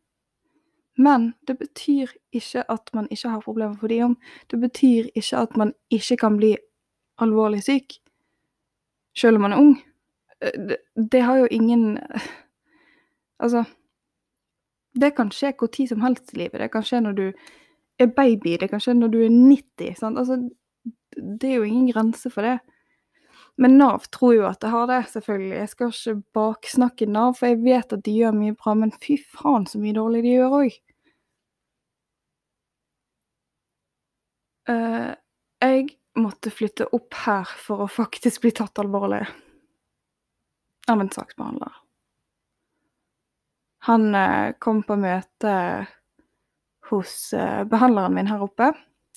Men 0.97 1.35
det 1.47 1.59
betyr 1.59 2.14
ikke 2.33 2.64
at 2.71 2.90
man 2.95 3.09
ikke 3.11 3.28
har 3.28 3.40
problemer 3.40 3.76
for 3.76 3.88
de 3.88 4.02
om. 4.02 4.16
Det 4.50 4.61
betyr 4.61 5.11
ikke 5.14 5.37
at 5.37 5.57
man 5.57 5.75
ikke 5.90 6.16
kan 6.16 6.37
bli 6.37 6.57
alvorlig 7.18 7.62
syk 7.62 7.99
selv 9.18 9.40
om 9.40 9.46
man 9.46 9.56
er 9.56 9.62
ung. 9.62 9.75
Eh, 10.40 10.54
det, 10.70 10.78
det 11.12 11.25
har 11.26 11.42
jo 11.42 11.50
ingen 11.50 11.98
Altså 13.38 13.62
det 15.00 15.10
kan 15.16 15.30
skje 15.30 15.52
hvor 15.58 15.70
tid 15.72 15.90
som 15.92 16.02
helst 16.02 16.32
i 16.34 16.40
livet. 16.42 16.60
Det 16.62 16.70
kan 16.72 16.87
skje 16.87 17.02
når 17.04 17.18
du 17.18 17.26
er 17.98 18.10
baby, 18.16 18.56
det 18.60 18.70
kan 18.72 18.82
skje 18.82 18.96
når 18.98 19.12
du 19.12 19.20
er 19.25 19.30
90. 19.30 19.94
Sant? 19.98 20.18
Altså, 20.18 20.38
det 21.14 21.50
er 21.50 21.60
jo 21.60 21.68
ingen 21.68 21.92
grense 21.92 22.30
for 22.30 22.46
det. 22.46 22.58
Men 23.58 23.75
Nav 23.78 24.06
tror 24.14 24.34
jo 24.37 24.44
at 24.46 24.60
det 24.62 24.70
har 24.70 24.87
det, 24.87 25.00
selvfølgelig. 25.12 25.56
Jeg 25.56 25.68
skal 25.68 25.92
ikke 25.92 26.22
baksnakke 26.34 27.06
Nav, 27.10 27.34
for 27.38 27.50
jeg 27.50 27.62
vet 27.64 27.92
at 27.92 28.04
de 28.06 28.14
gjør 28.20 28.37
mye 28.37 28.54
bra, 28.58 28.75
men 28.78 28.94
fy 29.02 29.18
faen 29.18 29.66
så 29.66 29.80
mye 29.82 29.96
dårlig 29.96 30.22
de 30.26 30.37
gjør 30.37 30.58
òg. 30.60 30.76
Eh, 34.68 35.14
jeg 35.64 35.98
måtte 36.22 36.50
flytte 36.50 36.88
opp 36.94 37.14
her 37.25 37.48
for 37.58 37.84
å 37.84 37.90
faktisk 37.90 38.42
bli 38.44 38.52
tatt 38.56 38.78
alvorlig 38.78 39.22
av 40.88 41.00
en 41.00 41.10
saksbehandler. 41.12 41.72
Han 43.88 44.14
eh, 44.14 44.54
kom 44.58 44.82
på 44.82 44.96
møte 44.98 45.52
hos 46.90 47.32
eh, 47.32 47.64
behandleren 47.64 48.14
min 48.14 48.30
her 48.30 48.42
oppe. 48.42 48.72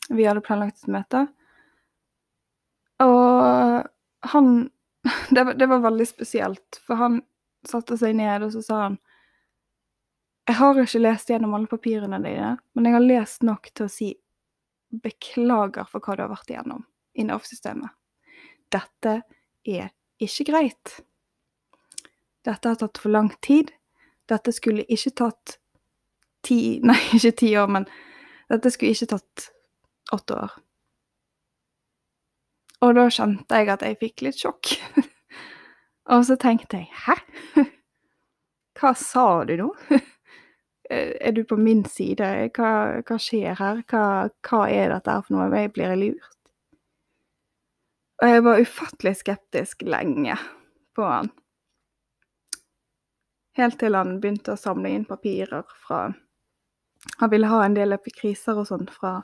Vi 0.10 0.28
hadde 0.28 0.44
planlagt 0.46 0.84
et 0.84 0.92
møte. 0.92 1.26
Og 3.02 3.88
han 4.34 4.52
det 5.34 5.44
var, 5.44 5.54
det 5.58 5.66
var, 5.66 5.80
veldig 5.82 6.06
spesielt, 6.06 6.78
for 6.86 7.00
han 7.00 7.22
satte 7.66 7.98
seg 7.98 8.14
ned, 8.20 8.46
og 8.46 8.52
så 8.54 8.62
sa 8.66 8.82
han 8.84 9.00
Jeg 10.50 10.60
har 10.60 10.78
ikke 10.78 11.02
lest 11.02 11.30
gjennom 11.30 11.56
alle 11.58 11.70
papirene 11.70 12.20
dine, 12.22 12.56
men 12.74 12.86
jeg 12.86 12.94
har 12.94 13.06
lest 13.06 13.46
nok 13.48 13.72
til 13.74 13.88
å 13.88 13.94
si 13.94 14.12
beklager 14.92 15.88
for 15.88 16.04
hva 16.04 16.18
du 16.18 16.26
har 16.26 16.34
vært 16.34 16.52
igjennom 16.52 16.84
i 17.14 17.26
Nav-systemet. 17.28 17.92
Dette 18.72 19.22
er 19.68 19.92
ikke 20.22 20.48
greit. 20.52 21.00
Dette 22.46 22.70
har 22.70 22.80
tatt 22.80 23.02
for 23.02 23.14
lang 23.14 23.32
tid. 23.44 23.72
Dette 24.30 24.54
skulle 24.56 24.86
ikke 24.88 25.14
tatt 25.24 25.58
ti 26.46 26.80
Nei, 26.88 27.00
ikke 27.18 27.36
ti 27.44 27.52
år, 27.58 27.70
men 27.70 27.88
dette 28.52 28.72
skulle 28.74 28.96
ikke 28.96 29.14
tatt 29.16 29.50
åtte 30.16 30.38
år. 30.38 30.56
Og 32.82 32.96
da 32.98 33.06
kjente 33.14 33.60
jeg 33.60 33.70
at 33.70 33.84
jeg 33.86 34.00
fikk 34.02 34.24
litt 34.26 34.40
sjokk. 34.42 34.72
og 36.16 36.26
så 36.26 36.38
tenkte 36.42 36.82
jeg 36.82 36.90
hæ? 37.06 37.20
Hva 38.82 38.96
sa 38.98 39.44
du 39.46 39.54
nå? 39.60 39.70
er 40.92 41.32
du 41.32 41.44
på 41.48 41.56
min 41.56 41.86
side? 41.86 42.28
Hva, 42.56 42.72
hva 43.08 43.18
skjer 43.22 43.56
her? 43.60 43.82
Hva, 43.88 44.06
hva, 44.48 44.62
er 44.68 44.92
dette 44.92 45.18
for 45.28 45.38
noe? 45.38 45.48
Jeg 45.56 45.72
blir 45.76 45.94
lurt? 45.96 46.41
Og 48.22 48.30
jeg 48.30 48.44
var 48.46 48.62
ufattelig 48.62 49.16
skeptisk 49.18 49.82
lenge 49.90 50.36
på 50.96 51.06
han. 51.08 51.32
Helt 53.58 53.80
til 53.82 53.98
han 53.98 54.20
begynte 54.22 54.54
å 54.54 54.60
samle 54.60 54.92
inn 54.94 55.08
papirer 55.10 55.66
fra 55.86 56.12
Han 57.18 57.32
ville 57.32 57.50
ha 57.50 57.64
en 57.66 57.74
del 57.74 57.96
epikriser 57.96 58.60
og 58.62 58.68
sånt 58.70 58.92
fra 58.94 59.24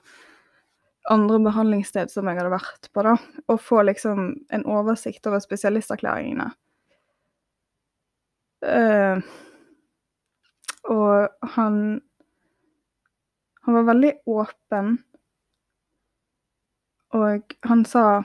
andre 1.13 1.37
behandlingssted 1.45 2.09
som 2.09 2.25
jeg 2.25 2.39
hadde 2.39 2.49
vært 2.49 2.87
på, 2.89 3.03
da, 3.05 3.13
og 3.45 3.59
få 3.61 3.83
liksom 3.85 4.31
en 4.49 4.63
oversikt 4.65 5.29
over 5.29 5.43
spesialisterklæringene. 5.43 6.47
Uh, 8.65 9.21
og 10.89 11.29
han 11.53 12.01
Han 13.67 13.75
var 13.75 13.83
veldig 13.83 14.11
åpen, 14.31 14.93
og 17.11 17.55
han 17.67 17.81
sa 17.85 18.23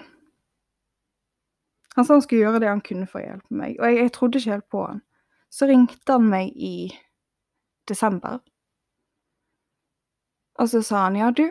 Han 1.96 2.06
sa 2.06 2.14
han 2.16 2.22
skulle 2.24 2.46
gjøre 2.46 2.62
det 2.62 2.70
han 2.70 2.84
kunne 2.84 3.08
for 3.08 3.20
å 3.20 3.26
hjelpe 3.26 3.58
meg, 3.58 3.76
og 3.78 3.88
jeg, 3.88 3.98
jeg 4.00 4.12
trodde 4.16 4.40
ikke 4.40 4.54
helt 4.56 4.68
på 4.72 4.84
han. 4.86 5.02
Så 5.52 5.68
ringte 5.68 6.14
han 6.16 6.30
meg 6.32 6.54
i 6.56 6.76
desember. 7.88 8.40
Og 10.60 10.70
så 10.72 10.80
sa 10.84 11.04
han 11.06 11.18
ja, 11.18 11.28
du, 11.36 11.44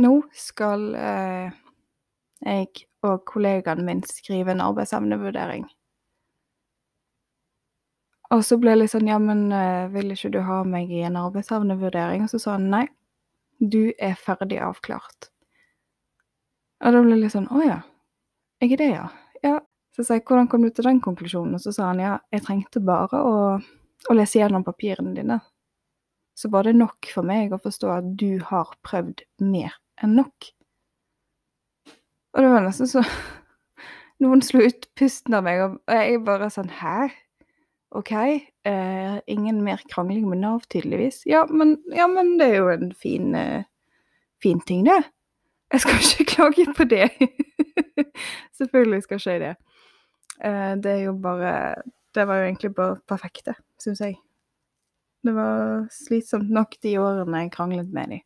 nå 0.00 0.12
skal 0.36 0.86
eh, 0.98 1.58
jeg 2.44 2.86
og 3.06 3.24
kollegaen 3.28 3.84
min 3.86 4.02
skrive 4.06 4.52
en 4.52 4.62
arbeidsevnevurdering. 4.64 5.66
Og 8.30 8.44
så 8.46 8.60
ble 8.60 8.74
jeg 8.74 8.82
litt 8.82 8.92
sånn 8.92 9.10
ja, 9.10 9.18
men 9.18 9.48
eh, 9.54 9.88
vil 9.90 10.12
ikke 10.14 10.30
du 10.34 10.40
ha 10.46 10.60
meg 10.68 10.92
i 10.94 11.02
en 11.06 11.18
arbeidsevnevurdering? 11.18 12.26
Og 12.26 12.34
så 12.34 12.42
sa 12.42 12.56
han 12.58 12.68
nei, 12.70 12.84
du 13.58 13.90
er 13.98 14.14
ferdig 14.18 14.60
avklart. 14.62 15.30
Og 16.80 16.94
da 16.94 17.02
ble 17.02 17.16
jeg 17.16 17.24
litt 17.24 17.34
sånn 17.34 17.50
å 17.50 17.64
ja, 17.64 17.80
jeg 18.60 18.74
er 18.74 18.80
det, 18.80 18.90
ja. 18.92 19.08
Ja, 19.40 19.56
så 19.96 20.04
sa 20.04 20.18
jeg 20.18 20.26
hvordan 20.28 20.48
kom 20.50 20.64
du 20.64 20.70
til 20.74 20.86
den 20.86 21.00
konklusjonen? 21.04 21.56
Og 21.56 21.64
så 21.64 21.72
sa 21.74 21.90
han 21.90 22.02
ja, 22.02 22.18
jeg 22.32 22.44
trengte 22.46 22.82
bare 22.84 23.22
å, 23.24 23.34
å 24.10 24.16
lese 24.16 24.40
gjennom 24.40 24.64
papirene 24.66 25.14
dine. 25.16 25.40
Så 26.36 26.50
var 26.52 26.68
det 26.68 26.76
nok 26.78 27.08
for 27.12 27.26
meg 27.26 27.52
å 27.52 27.60
forstå 27.60 27.90
at 27.92 28.14
du 28.20 28.40
har 28.48 28.70
prøvd 28.86 29.24
mer 29.44 29.74
enn 30.00 30.16
nok. 30.20 30.52
Og 32.30 32.44
det 32.44 32.52
var 32.52 32.64
nesten 32.64 32.88
så 32.90 33.04
Noen 34.20 34.42
slo 34.44 34.60
ut 34.60 34.84
pusten 35.00 35.32
av 35.32 35.46
meg, 35.46 35.62
og 35.64 35.94
jeg 35.96 36.20
bare 36.26 36.50
sånn 36.52 36.68
Hæ? 36.76 37.08
OK. 37.96 38.12
Eh, 38.68 39.14
ingen 39.32 39.62
mer 39.64 39.80
krangling 39.88 40.26
med 40.28 40.42
Nav, 40.42 40.66
tydeligvis. 40.70 41.22
Ja 41.26 41.46
men, 41.48 41.78
ja, 41.96 42.06
men 42.06 42.36
det 42.38 42.50
er 42.50 42.60
jo 42.60 42.68
en 42.74 42.92
fin, 42.94 43.32
eh, 43.34 43.64
fin 44.42 44.60
ting, 44.60 44.84
det. 44.86 45.00
Jeg 45.70 45.80
skal 45.80 46.00
ikke 46.02 46.30
klage 46.34 46.66
på 46.76 46.84
det. 46.84 47.08
Selvfølgelig 48.58 49.02
skal 49.02 49.20
ikke 49.20 49.30
jeg 49.30 49.40
det. 49.40 49.54
Eh, 50.44 50.74
det 50.82 50.92
er 50.92 51.02
jo 51.04 51.12
bare 51.12 51.74
Det 52.14 52.26
var 52.26 52.40
jo 52.40 52.44
egentlig 52.44 52.74
bare 52.74 52.96
perfekt, 53.08 53.44
det, 53.46 53.54
syns 53.78 54.00
jeg. 54.00 54.16
Det 55.22 55.34
var 55.34 55.86
slitsomt 55.92 56.50
nok 56.50 56.74
de 56.82 56.96
årene 56.98 57.44
jeg 57.44 57.52
kranglet 57.52 57.92
med 57.92 58.06
dem. 58.10 58.20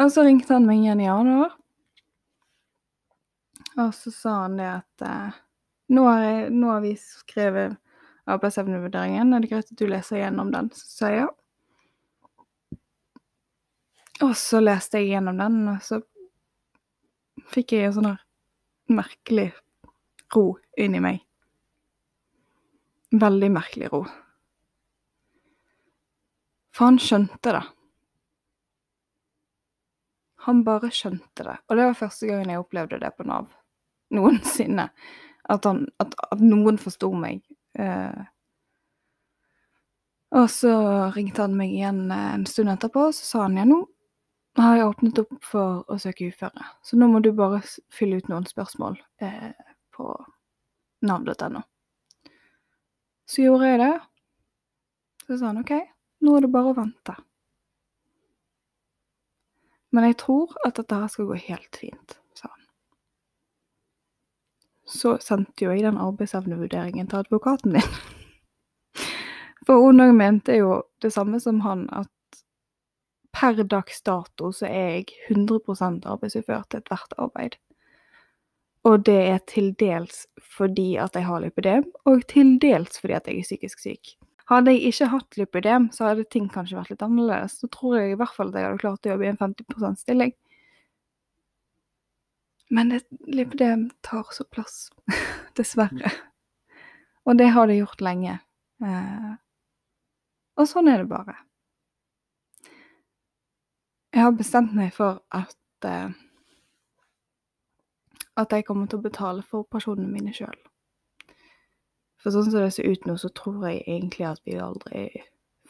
Og 0.00 0.12
så 0.12 0.22
ringte 0.22 0.54
han 0.54 0.68
meg 0.68 0.84
igjen 0.84 1.00
i 1.02 1.08
januar. 1.08 1.56
Og 3.80 3.90
så 3.94 4.12
sa 4.14 4.36
han 4.44 4.56
det 4.60 4.68
at 4.68 5.04
eh, 5.06 5.40
nå, 5.90 6.04
har 6.06 6.22
jeg, 6.22 6.46
nå, 6.54 6.70
har 6.70 6.84
vi 6.84 6.94
skrevet 7.00 7.76
arbeidsevnevurderingen, 8.30 9.34
er 9.34 9.42
det 9.42 9.50
greit 9.50 9.72
at 9.72 9.78
du 9.80 9.86
leser 9.90 10.20
gjennom 10.22 10.52
den? 10.54 10.70
Så 10.76 10.86
sa 10.94 11.10
jeg 11.10 11.24
ja. 11.24 11.28
Og 14.20 14.36
så 14.36 14.60
leste 14.60 15.00
jeg 15.00 15.14
gjennom 15.14 15.38
den, 15.40 15.60
og 15.72 15.80
så 15.84 16.00
fikk 17.50 17.72
jeg 17.72 17.88
en 17.88 17.96
sånn 17.96 18.10
merkelig 18.92 19.50
ro 20.34 20.54
inni 20.78 21.00
meg. 21.02 21.26
veldig 23.10 23.48
merkelig 23.50 23.88
ro. 23.90 24.04
For 26.70 26.86
han 26.86 26.98
skjønte 27.02 27.54
det. 27.56 27.62
Han 30.46 30.60
bare 30.64 30.92
skjønte 30.94 31.42
det. 31.42 31.56
Og 31.66 31.76
det 31.76 31.88
var 31.88 31.98
første 31.98 32.28
gangen 32.28 32.52
jeg 32.52 32.62
opplevde 32.62 33.00
det 33.02 33.10
på 33.16 33.26
Nav. 33.26 33.48
Noensinne. 34.14 34.86
At, 35.50 35.66
han, 35.66 35.88
at, 35.98 36.14
at 36.30 36.44
noen 36.44 36.78
forsto 36.78 37.10
meg. 37.18 37.42
Eh, 37.74 38.22
og 40.38 40.46
så 40.54 40.72
ringte 41.16 41.42
han 41.42 41.58
meg 41.58 41.74
igjen 41.74 42.04
eh, 42.14 42.28
en 42.36 42.46
stund 42.46 42.70
etterpå, 42.70 43.08
og 43.10 43.16
så 43.16 43.26
sa 43.26 43.42
han 43.48 43.58
ja, 43.58 43.66
nå 43.66 43.82
har 44.58 44.76
jeg 44.76 44.88
åpnet 44.88 45.18
opp 45.22 45.46
for 45.46 45.82
å 45.86 45.98
søke 46.00 46.30
uføre. 46.30 46.66
Så 46.82 46.98
nå 46.98 47.08
må 47.10 47.20
du 47.22 47.30
bare 47.36 47.62
fylle 47.94 48.18
ut 48.18 48.30
noen 48.30 48.48
spørsmål 48.48 48.98
eh, 49.22 49.52
på 49.94 50.10
nav.no. 51.06 51.62
Så 53.30 53.44
gjorde 53.44 53.70
jeg 53.70 53.82
det. 53.82 53.92
Så 55.26 55.38
sa 55.38 55.52
han 55.52 55.62
OK, 55.62 55.74
nå 56.26 56.36
er 56.36 56.46
det 56.46 56.50
bare 56.50 56.72
å 56.72 56.78
vente. 56.80 57.14
Men 59.94 60.06
jeg 60.06 60.18
tror 60.22 60.54
at 60.66 60.78
dette 60.78 60.98
her 60.98 61.10
skal 61.10 61.28
gå 61.30 61.38
helt 61.46 61.78
fint, 61.78 62.16
sa 62.34 62.50
han. 62.50 62.66
Så 64.86 65.16
sendte 65.22 65.66
jo 65.66 65.74
jeg 65.74 65.86
den 65.86 65.98
arbeidsevnevurderingen 65.98 67.10
til 67.10 67.22
advokaten 67.22 67.78
din. 67.78 67.92
For 69.66 69.82
hun 69.84 70.02
òg 70.02 70.14
mente 70.16 70.58
jo 70.58 70.80
det 71.02 71.12
samme 71.14 71.38
som 71.42 71.62
han, 71.62 71.86
at 71.94 72.10
per 73.40 73.64
dags 73.64 74.02
dato 74.04 74.52
så 74.52 74.68
er 74.68 74.88
jeg 75.00 75.04
100 75.32 76.04
arbeidsufør 76.04 76.66
til 76.68 76.82
ethvert 76.82 77.14
arbeid. 77.16 77.56
Og 78.84 79.04
det 79.04 79.18
er 79.28 79.40
til 79.48 79.72
dels 79.80 80.26
fordi 80.56 80.94
at 81.00 81.16
jeg 81.16 81.24
har 81.24 81.40
lipidem, 81.40 81.86
og 82.08 82.24
til 82.28 82.58
dels 82.60 83.00
fordi 83.00 83.16
at 83.16 83.28
jeg 83.28 83.40
er 83.40 83.48
psykisk 83.48 83.82
syk. 83.84 84.14
Hadde 84.50 84.72
jeg 84.74 84.90
ikke 84.90 85.10
hatt 85.12 85.36
lipidem, 85.38 85.88
så 85.94 86.08
hadde 86.08 86.26
ting 86.32 86.48
kanskje 86.52 86.78
vært 86.78 86.92
litt 86.92 87.04
annerledes. 87.06 87.60
Så 87.60 87.68
tror 87.70 88.00
jeg 88.00 88.14
i 88.14 88.16
hvert 88.20 88.34
fall 88.34 88.50
at 88.50 88.58
jeg 88.58 88.66
hadde 88.66 88.82
klart 88.82 89.06
å 89.06 89.12
jobbe 89.12 89.28
i 89.28 89.30
en 89.30 89.40
50% 89.40 90.00
stilling. 90.00 90.32
Men 92.70 92.90
det, 92.92 93.04
lipidem 93.30 93.88
tar 94.06 94.26
så 94.34 94.46
plass, 94.50 94.88
dessverre. 95.58 96.12
Og 97.28 97.38
det 97.38 97.52
har 97.54 97.70
det 97.70 97.78
gjort 97.78 98.02
lenge. 98.02 98.40
Eh, 98.82 99.30
og 100.58 100.68
sånn 100.68 100.90
er 100.90 101.04
det 101.04 101.10
bare. 101.12 101.36
Jeg 104.20 104.26
har 104.26 104.34
bestemt 104.36 104.74
meg 104.76 104.90
for 104.92 105.22
at 105.32 105.86
eh, 105.88 106.10
at 108.36 108.52
jeg 108.52 108.66
kommer 108.68 108.88
til 108.88 109.00
å 109.00 109.06
betale 109.06 109.40
for 109.40 109.64
operasjonene 109.64 110.12
mine 110.12 110.34
sjøl. 110.36 110.56
For 112.20 112.34
sånn 112.34 112.50
som 112.50 112.60
det 112.60 112.74
ser 112.76 112.88
ut 112.92 113.06
nå, 113.08 113.16
så 113.16 113.30
tror 113.32 113.64
jeg 113.70 113.80
egentlig 113.86 114.26
at 114.28 114.42
vi 114.44 114.58
aldri 114.60 115.06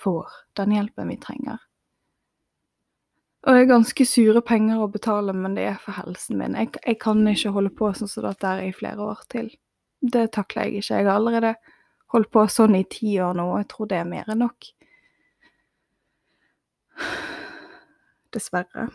får 0.02 0.34
den 0.58 0.74
hjelpen 0.74 1.12
vi 1.12 1.18
trenger. 1.22 1.62
Og 3.46 3.54
det 3.54 3.62
er 3.62 3.70
ganske 3.70 4.04
sure 4.04 4.42
penger 4.42 4.82
å 4.82 4.90
betale, 4.90 5.32
men 5.32 5.54
det 5.54 5.68
er 5.70 5.78
for 5.80 5.94
helsen 5.96 6.40
min. 6.40 6.58
Jeg, 6.58 6.74
jeg 6.82 6.98
kan 7.06 7.22
ikke 7.30 7.54
holde 7.54 7.72
på 7.78 7.92
sånn 7.94 8.10
som 8.10 8.26
dette 8.26 8.50
er 8.50 8.66
i 8.66 8.74
flere 8.74 9.06
år 9.14 9.22
til. 9.32 9.48
Det 10.02 10.26
takler 10.34 10.66
jeg 10.66 10.82
ikke. 10.82 10.98
Jeg 10.98 11.06
har 11.06 11.14
allerede 11.14 11.54
holdt 12.10 12.32
på 12.34 12.44
sånn 12.50 12.74
i 12.76 12.84
ti 12.90 13.14
år 13.22 13.38
nå, 13.38 13.46
og 13.54 13.62
jeg 13.62 13.70
tror 13.70 13.94
det 13.94 14.02
er 14.02 14.10
mer 14.10 14.34
enn 14.34 14.42
nok. 14.42 14.72
Dessverre. 18.34 18.88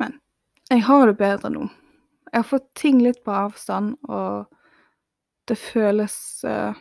Men 0.00 0.18
jeg 0.68 0.84
har 0.88 1.06
det 1.08 1.16
bedre 1.20 1.52
nå. 1.52 1.68
Jeg 2.32 2.42
har 2.42 2.48
fått 2.50 2.68
ting 2.74 3.00
litt 3.00 3.22
på 3.24 3.32
avstand, 3.32 3.94
og 4.10 4.50
det 5.48 5.56
føles 5.60 6.16
uh, 6.48 6.74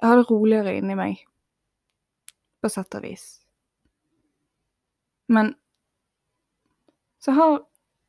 Jeg 0.00 0.08
har 0.08 0.18
det 0.18 0.30
roligere 0.30 0.74
inni 0.76 0.96
meg, 0.98 1.20
på 2.60 2.68
sett 2.72 2.96
og 2.98 3.04
vis. 3.06 3.26
Men 5.32 5.54
så 7.22 7.32
har, 7.32 7.60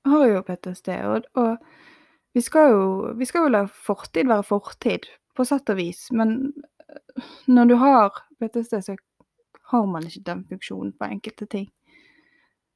har 0.05 0.25
jeg 0.25 0.33
jo 0.35 0.41
PTSD, 0.47 0.89
og, 1.09 1.29
og 1.39 2.33
vi, 2.37 2.41
skal 2.45 2.73
jo, 2.73 2.81
vi 3.17 3.25
skal 3.25 3.47
jo 3.47 3.53
la 3.53 3.63
fortid 3.69 4.27
være 4.29 4.45
fortid, 4.45 5.07
på 5.37 5.45
sett 5.45 5.69
og 5.69 5.79
vis, 5.79 6.07
men 6.17 6.51
når 7.45 7.65
du 7.65 7.75
har 7.81 8.21
PTSD, 8.39 8.79
så 8.83 8.95
har 9.71 9.87
man 9.89 10.05
ikke 10.07 10.25
den 10.27 10.45
funksjonen 10.47 10.93
på 10.97 11.09
enkelte 11.09 11.47
ting. 11.51 11.67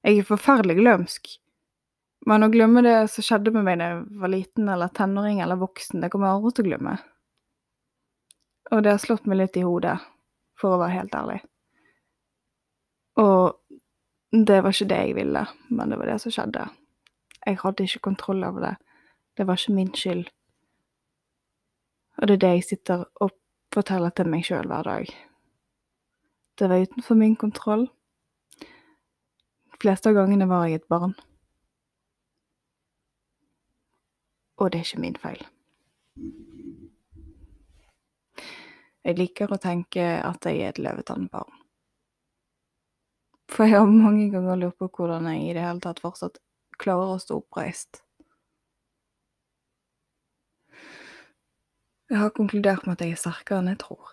Jeg 0.01 0.17
er 0.17 0.27
forferdelig 0.27 0.79
glømsk. 0.81 1.29
Men 2.25 2.45
å 2.45 2.51
glemme 2.53 2.83
det 2.85 2.95
som 3.09 3.25
skjedde 3.25 3.53
med 3.53 3.65
meg 3.65 3.79
da 3.81 3.87
jeg 3.91 4.01
var 4.21 4.31
liten 4.33 4.69
eller 4.69 4.91
tenåring 4.93 5.39
eller 5.41 5.57
voksen, 5.61 6.03
det 6.03 6.11
kommer 6.13 6.29
jeg 6.29 6.37
aldri 6.37 6.51
til 6.53 6.65
å 6.65 6.69
glemme. 6.69 6.97
Og 8.71 8.83
det 8.83 8.93
har 8.93 9.01
slått 9.01 9.25
meg 9.29 9.39
litt 9.39 9.57
i 9.57 9.65
hodet, 9.65 9.97
for 10.59 10.75
å 10.75 10.81
være 10.81 10.97
helt 10.99 11.17
ærlig. 11.17 11.39
Og 13.21 13.57
det 14.47 14.61
var 14.61 14.75
ikke 14.75 14.89
det 14.91 14.99
jeg 15.01 15.17
ville, 15.17 15.45
men 15.69 15.91
det 15.91 15.97
var 15.99 16.11
det 16.11 16.19
som 16.23 16.35
skjedde. 16.35 16.67
Jeg 17.41 17.59
hadde 17.63 17.87
ikke 17.87 18.05
kontroll 18.05 18.45
over 18.47 18.67
det. 18.67 18.75
Det 19.37 19.47
var 19.47 19.57
ikke 19.57 19.75
min 19.75 19.91
skyld. 19.97 20.29
Og 22.21 22.27
det 22.27 22.37
er 22.37 22.43
det 22.43 22.53
jeg 22.53 22.67
sitter 22.69 23.05
og 23.23 23.33
forteller 23.73 24.13
til 24.15 24.29
meg 24.29 24.45
sjøl 24.47 24.67
hver 24.69 24.87
dag. 24.87 25.11
Det 26.59 26.69
var 26.69 26.85
utenfor 26.85 27.17
min 27.17 27.35
kontroll. 27.39 27.87
De 28.61 29.81
fleste 29.81 30.11
av 30.11 30.19
gangene 30.19 30.47
var 30.49 30.67
jeg 30.67 30.81
et 30.81 30.89
barn. 30.91 31.15
og 34.61 34.71
det 34.71 34.79
er 34.79 34.85
ikke 34.85 35.01
min 35.01 35.17
feil. 35.17 35.41
Jeg 39.01 39.17
liker 39.17 39.49
å 39.49 39.57
tenke 39.61 40.03
at 40.21 40.45
jeg 40.45 40.61
er 40.61 40.75
et 40.75 40.81
løvetannbarn. 40.81 41.57
For 43.51 43.65
jeg 43.65 43.81
har 43.81 43.89
mange 43.89 44.29
ganger 44.31 44.59
lurt 44.61 44.77
på 44.79 44.87
hvordan 44.93 45.25
jeg 45.31 45.47
i 45.47 45.55
det 45.57 45.65
hele 45.65 45.81
tatt 45.83 45.99
fortsatt 46.03 46.37
klarer 46.79 47.15
å 47.15 47.21
stå 47.21 47.41
oppreist. 47.41 48.03
Jeg 52.11 52.19
har 52.19 52.33
konkludert 52.35 52.83
med 52.83 52.97
at 52.97 53.05
jeg 53.05 53.15
er 53.15 53.19
sterkere 53.21 53.61
enn 53.61 53.69
jeg 53.71 53.77
tror. 53.85 54.09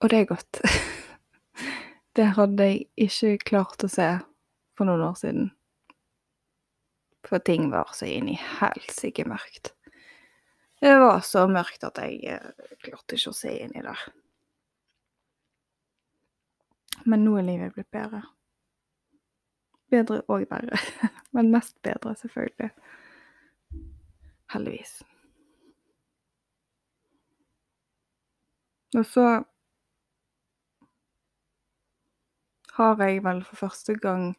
Og 0.00 0.12
det 0.12 0.18
er 0.18 0.28
godt. 0.28 0.60
Det 2.18 2.26
hadde 2.36 2.66
jeg 2.66 2.82
ikke 3.06 3.38
klart 3.52 3.84
å 3.86 3.88
se 3.88 4.06
for 4.76 4.88
noen 4.88 5.04
år 5.06 5.16
siden. 5.16 5.46
For 7.24 7.40
ting 7.40 7.70
var 7.72 7.92
så 7.96 8.08
inn 8.10 8.28
i 8.32 8.36
helsike 8.58 9.24
mørkt. 9.30 9.72
Det 10.80 10.92
var 11.00 11.22
så 11.24 11.46
mørkt 11.48 11.86
at 11.86 12.02
jeg 12.02 12.18
eh, 12.34 12.68
klarte 12.82 13.16
ikke 13.16 13.32
å 13.32 13.38
se 13.38 13.54
inn 13.62 13.72
i 13.78 13.84
der. 13.86 14.04
Men 17.08 17.24
nå 17.24 17.38
er 17.38 17.48
livet 17.48 17.76
blitt 17.78 17.92
bedre. 17.94 18.24
Bedre 19.92 20.20
og 20.26 20.44
verre. 20.50 20.80
Men 21.36 21.52
mest 21.54 21.78
bedre, 21.86 22.16
selvfølgelig. 22.18 22.74
Heldigvis. 24.50 24.98
Og 28.98 29.06
så 29.06 29.26
har 32.74 33.02
jeg 33.04 33.22
vel 33.24 33.44
for 33.46 33.56
første 33.56 33.94
gang 33.94 34.32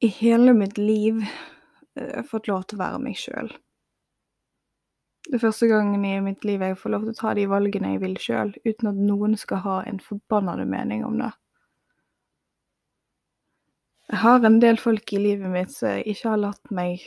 i 0.00 0.08
hele 0.12 0.52
mitt 0.56 0.78
liv 0.78 1.22
uh, 1.22 2.22
fått 2.28 2.48
lov 2.48 2.66
til 2.68 2.80
å 2.80 2.84
være 2.84 3.02
meg 3.04 3.16
sjøl. 3.20 3.52
Det 5.28 5.36
er 5.36 5.44
første 5.44 5.68
gangen 5.70 6.04
i 6.04 6.16
mitt 6.24 6.44
liv 6.48 6.62
jeg 6.64 6.78
får 6.80 6.94
lov 6.94 7.04
til 7.06 7.14
å 7.14 7.20
ta 7.20 7.34
de 7.36 7.46
valgene 7.48 7.94
jeg 7.94 8.02
vil 8.02 8.16
sjøl, 8.18 8.54
uten 8.64 8.90
at 8.90 9.00
noen 9.00 9.36
skal 9.38 9.62
ha 9.64 9.76
en 9.86 10.00
forbannede 10.02 10.66
mening 10.68 11.04
om 11.06 11.20
det. 11.20 11.30
Jeg 14.10 14.24
har 14.24 14.44
en 14.44 14.58
del 14.58 14.80
folk 14.80 15.12
i 15.14 15.20
livet 15.22 15.52
mitt 15.52 15.70
som 15.70 16.00
ikke 16.02 16.32
har 16.32 16.40
latt 16.42 16.72
meg 16.74 17.04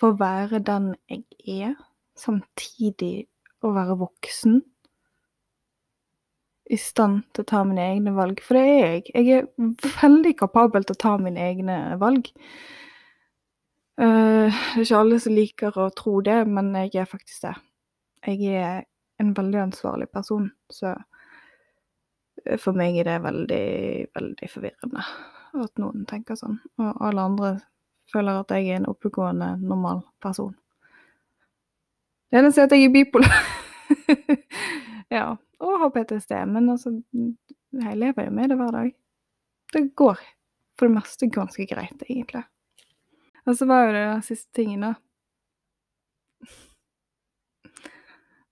få 0.00 0.14
være 0.18 0.62
den 0.64 0.92
jeg 1.10 1.24
er, 1.64 1.74
samtidig 2.18 3.26
å 3.64 3.72
være 3.74 3.98
voksen 3.98 4.60
i 6.72 6.78
stand 6.80 7.24
til 7.34 7.44
å 7.44 7.48
ta 7.48 7.60
mine 7.66 7.84
egne 7.92 8.14
valg. 8.16 8.40
For 8.44 8.56
det 8.56 8.64
er 8.64 8.78
jeg. 8.80 9.04
Jeg 9.12 9.42
er 9.42 9.90
veldig 10.00 10.32
kapabel 10.38 10.86
til 10.86 10.96
å 10.96 11.02
ta 11.04 11.14
mine 11.20 11.42
egne 11.50 11.78
valg. 12.00 12.30
Uh, 14.00 14.50
det 14.50 14.80
er 14.80 14.86
ikke 14.86 15.02
alle 15.02 15.20
som 15.22 15.36
liker 15.36 15.76
å 15.78 15.90
tro 15.94 16.18
det, 16.24 16.40
men 16.50 16.72
jeg 16.80 16.94
er 17.02 17.10
faktisk 17.10 17.46
det. 17.46 17.54
Jeg 18.24 18.56
er 18.56 18.80
en 19.22 19.34
veldig 19.36 19.60
ansvarlig 19.68 20.08
person, 20.10 20.48
så 20.72 20.96
for 22.60 22.76
meg 22.76 22.98
er 22.98 23.08
det 23.08 23.20
veldig, 23.24 23.66
veldig 24.16 24.48
forvirrende 24.50 25.04
at 25.62 25.78
noen 25.80 26.02
tenker 26.10 26.38
sånn. 26.38 26.58
Og 26.82 27.04
alle 27.06 27.28
andre 27.28 27.52
føler 28.12 28.40
at 28.40 28.50
jeg 28.54 28.68
er 28.68 28.82
en 28.82 28.90
oppegående, 28.90 29.54
normal 29.62 30.02
person. 30.22 30.54
Det 32.30 32.40
eneste 32.40 32.62
er 32.62 32.68
at 32.68 32.76
jeg 32.76 32.88
er 32.88 32.94
bipolar. 32.94 33.40
ja 35.16 35.34
og 35.64 35.80
har 35.80 35.90
PTSD. 35.90 36.32
Men 36.46 36.70
altså, 36.70 36.92
jeg 37.72 37.98
lever 37.98 38.24
jo 38.24 38.30
med 38.30 38.48
det 38.48 38.58
hver 38.60 38.72
dag. 38.74 38.92
Det 39.72 39.84
går 39.96 40.20
for 40.78 40.88
det 40.88 40.94
meste 40.94 41.30
ganske 41.30 41.66
greit, 41.66 42.02
egentlig. 42.08 42.44
Og 43.46 43.56
så 43.56 43.66
var 43.66 43.84
jo 43.84 43.92
det 43.92 44.04
den 44.06 44.22
siste 44.22 44.52
tingen, 44.56 44.80
da. 44.80 44.94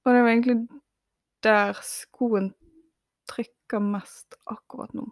Og 0.02 0.14
det 0.14 0.22
var 0.22 0.28
egentlig 0.28 0.56
der 1.42 1.78
skoen 1.86 2.52
trykker 3.30 3.82
mest 3.82 4.34
akkurat 4.50 4.94
nå. 4.94 5.06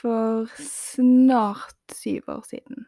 For 0.00 0.48
snart 0.56 1.92
syv 1.92 2.28
år 2.32 2.42
siden 2.48 2.86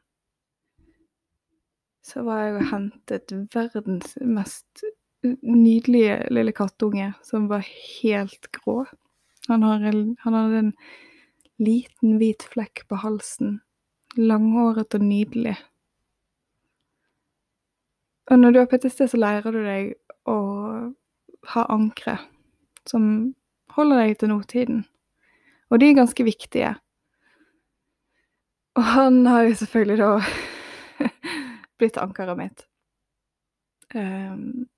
så 2.03 2.23
var 2.27 2.43
jeg 2.43 2.55
og 2.59 2.69
hentet 2.71 3.33
verdens 3.55 4.17
mest 4.21 4.83
nydelige 5.23 6.17
lille 6.35 6.53
kattunge 6.57 7.13
som 7.23 7.47
var 7.51 7.63
helt 7.69 8.49
grå. 8.57 8.83
Han, 9.49 9.63
hadde 9.63 10.59
en 10.59 10.73
liten 11.63 12.17
hvit 12.19 12.43
flekk 12.53 12.85
på 12.91 12.99
halsen. 13.05 13.61
Langhåret 14.19 14.95
og 14.99 15.05
nydelig. 15.07 15.55
Og 18.31 18.39
når 18.39 18.51
du 18.51 18.59
har 18.61 18.69
PTSD, 18.71 19.07
så 19.09 19.19
lærer 19.19 19.55
du 19.55 19.63
deg 19.63 19.95
å 20.29 20.39
ha 21.55 21.65
ankre 21.75 22.19
som 22.89 23.35
holder 23.77 24.03
deg 24.05 24.19
til 24.21 24.33
nåtiden. 24.35 24.83
Og 25.71 25.81
de 25.81 25.89
er 25.89 26.01
ganske 26.03 26.27
viktige. 26.27 26.75
Og 28.75 28.83
han 28.83 29.27
har 29.27 29.43
jo 29.43 29.55
selvfølgelig 29.61 29.99
da 30.01 30.11
blitt 31.79 31.99
ankeret 32.01 32.39
mitt. 32.39 32.67
Um, 33.95 34.69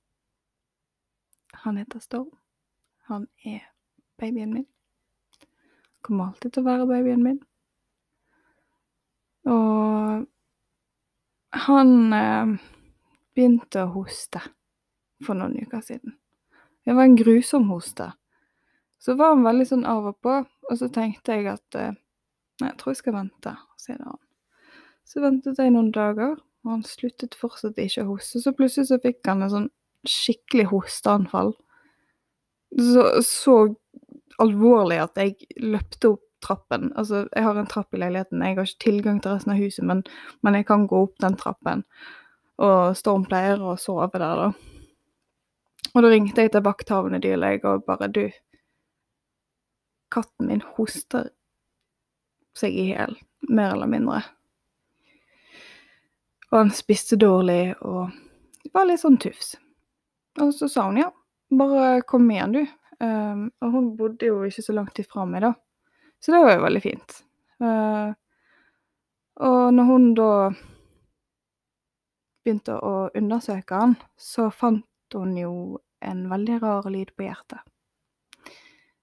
han 1.65 1.77
heter 1.77 1.99
Storm. 2.03 2.31
Han 3.07 3.27
er 3.45 3.61
babyen 4.19 4.55
min. 4.55 4.67
Kommer 6.03 6.25
alltid 6.33 6.53
til 6.53 6.65
å 6.65 6.69
være 6.69 6.89
babyen 6.91 7.23
min. 7.25 7.39
Og 9.45 10.27
han 11.65 12.13
eh, 12.13 12.55
begynte 13.37 13.85
å 13.85 13.93
hoste 13.95 14.41
for 15.25 15.39
noen 15.39 15.57
uker 15.63 15.83
siden. 15.85 16.17
Det 16.85 16.97
var 16.97 17.09
en 17.09 17.17
grusom 17.17 17.69
hoste. 17.71 18.11
Så 18.99 19.15
var 19.17 19.35
han 19.35 19.45
veldig 19.45 19.67
sånn 19.69 19.87
av 19.89 20.09
og 20.11 20.19
på, 20.25 20.39
og 20.45 20.81
så 20.81 20.89
tenkte 20.93 21.37
jeg 21.37 21.49
at 21.53 21.79
eh, 21.79 21.97
Nei, 22.61 22.71
jeg 22.71 22.79
tror 22.81 22.95
jeg 22.95 23.01
skal 23.03 23.17
vente, 23.17 23.55
sier 23.83 24.03
han. 24.03 24.21
Så 25.05 25.21
ventet 25.25 25.61
jeg 25.61 25.73
noen 25.75 25.90
dager, 25.95 26.37
og 26.64 26.71
han 26.71 26.85
sluttet 26.88 27.37
fortsatt 27.37 27.81
ikke 27.83 28.05
å 28.05 28.14
hoste. 28.14 28.40
Så 28.40 28.55
plutselig 28.57 28.88
så 28.88 29.01
fikk 29.03 29.27
han 29.29 29.45
en 29.45 29.53
sånn 29.53 29.71
skikkelig 30.09 30.69
hosteanfall. 30.71 31.53
Så, 32.75 33.09
så 33.27 33.57
alvorlig 34.43 35.01
at 35.03 35.21
jeg 35.21 35.49
løpte 35.62 36.14
opp 36.14 36.23
trappen. 36.45 36.90
Altså, 36.97 37.25
jeg 37.33 37.45
har 37.45 37.59
en 37.59 37.69
trapp 37.71 37.95
i 37.95 38.01
leiligheten, 38.01 38.43
jeg 38.43 38.59
har 38.59 38.69
ikke 38.69 38.85
tilgang 38.85 39.21
til 39.23 39.33
resten 39.33 39.55
av 39.55 39.61
huset, 39.61 39.85
men, 39.88 40.03
men 40.45 40.59
jeg 40.59 40.67
kan 40.69 40.87
gå 40.90 41.05
opp 41.07 41.14
den 41.25 41.37
trappen. 41.40 41.85
Og 42.62 42.97
Storm 42.99 43.25
pleier 43.29 43.62
å 43.62 43.77
sove 43.81 44.11
der, 44.21 44.43
da. 44.43 44.51
Og 45.95 46.03
da 46.03 46.11
ringte 46.11 46.45
jeg 46.45 46.53
til 46.55 46.64
vakthavende 46.67 47.23
dyrlege 47.23 47.71
og 47.71 47.87
bare 47.87 48.11
Du, 48.12 48.25
katten 50.14 50.51
min 50.51 50.62
hoster 50.77 51.31
seg 52.59 52.75
i 52.75 52.88
hjel, 52.93 53.17
mer 53.49 53.75
eller 53.75 53.90
mindre. 53.90 54.23
Og 56.53 56.61
han 56.61 56.71
spiste 56.75 57.19
dårlig 57.19 57.75
og 57.83 58.12
var 58.75 58.87
litt 58.87 59.03
sånn 59.03 59.19
tufs. 59.19 59.57
Og 60.43 60.53
så 60.55 60.69
sa 60.71 60.87
hun 60.87 61.01
ja, 61.01 61.09
bare 61.51 62.03
kom 62.07 62.29
igjen, 62.31 62.55
du. 62.55 62.62
Um, 63.03 63.49
og 63.59 63.73
hun 63.75 63.88
bodde 63.99 64.29
jo 64.31 64.43
ikke 64.47 64.62
så 64.62 64.75
langt 64.77 64.99
ifra 65.03 65.27
meg, 65.27 65.43
da. 65.43 65.51
Så 66.23 66.33
det 66.33 66.45
var 66.45 66.55
jo 66.55 66.64
veldig 66.64 66.83
fint. 66.85 67.17
Uh, 67.62 68.14
og 69.45 69.75
når 69.75 69.90
hun 69.90 70.07
da 70.14 70.31
begynte 72.45 72.79
å 72.79 72.95
undersøke 73.19 73.83
han, 73.83 73.97
så 74.14 74.47
fant 74.55 74.87
hun 75.14 75.35
jo 75.38 75.55
en 76.05 76.27
veldig 76.31 76.61
rar 76.62 76.87
lyd 76.93 77.11
på 77.17 77.27
hjertet. 77.27 77.67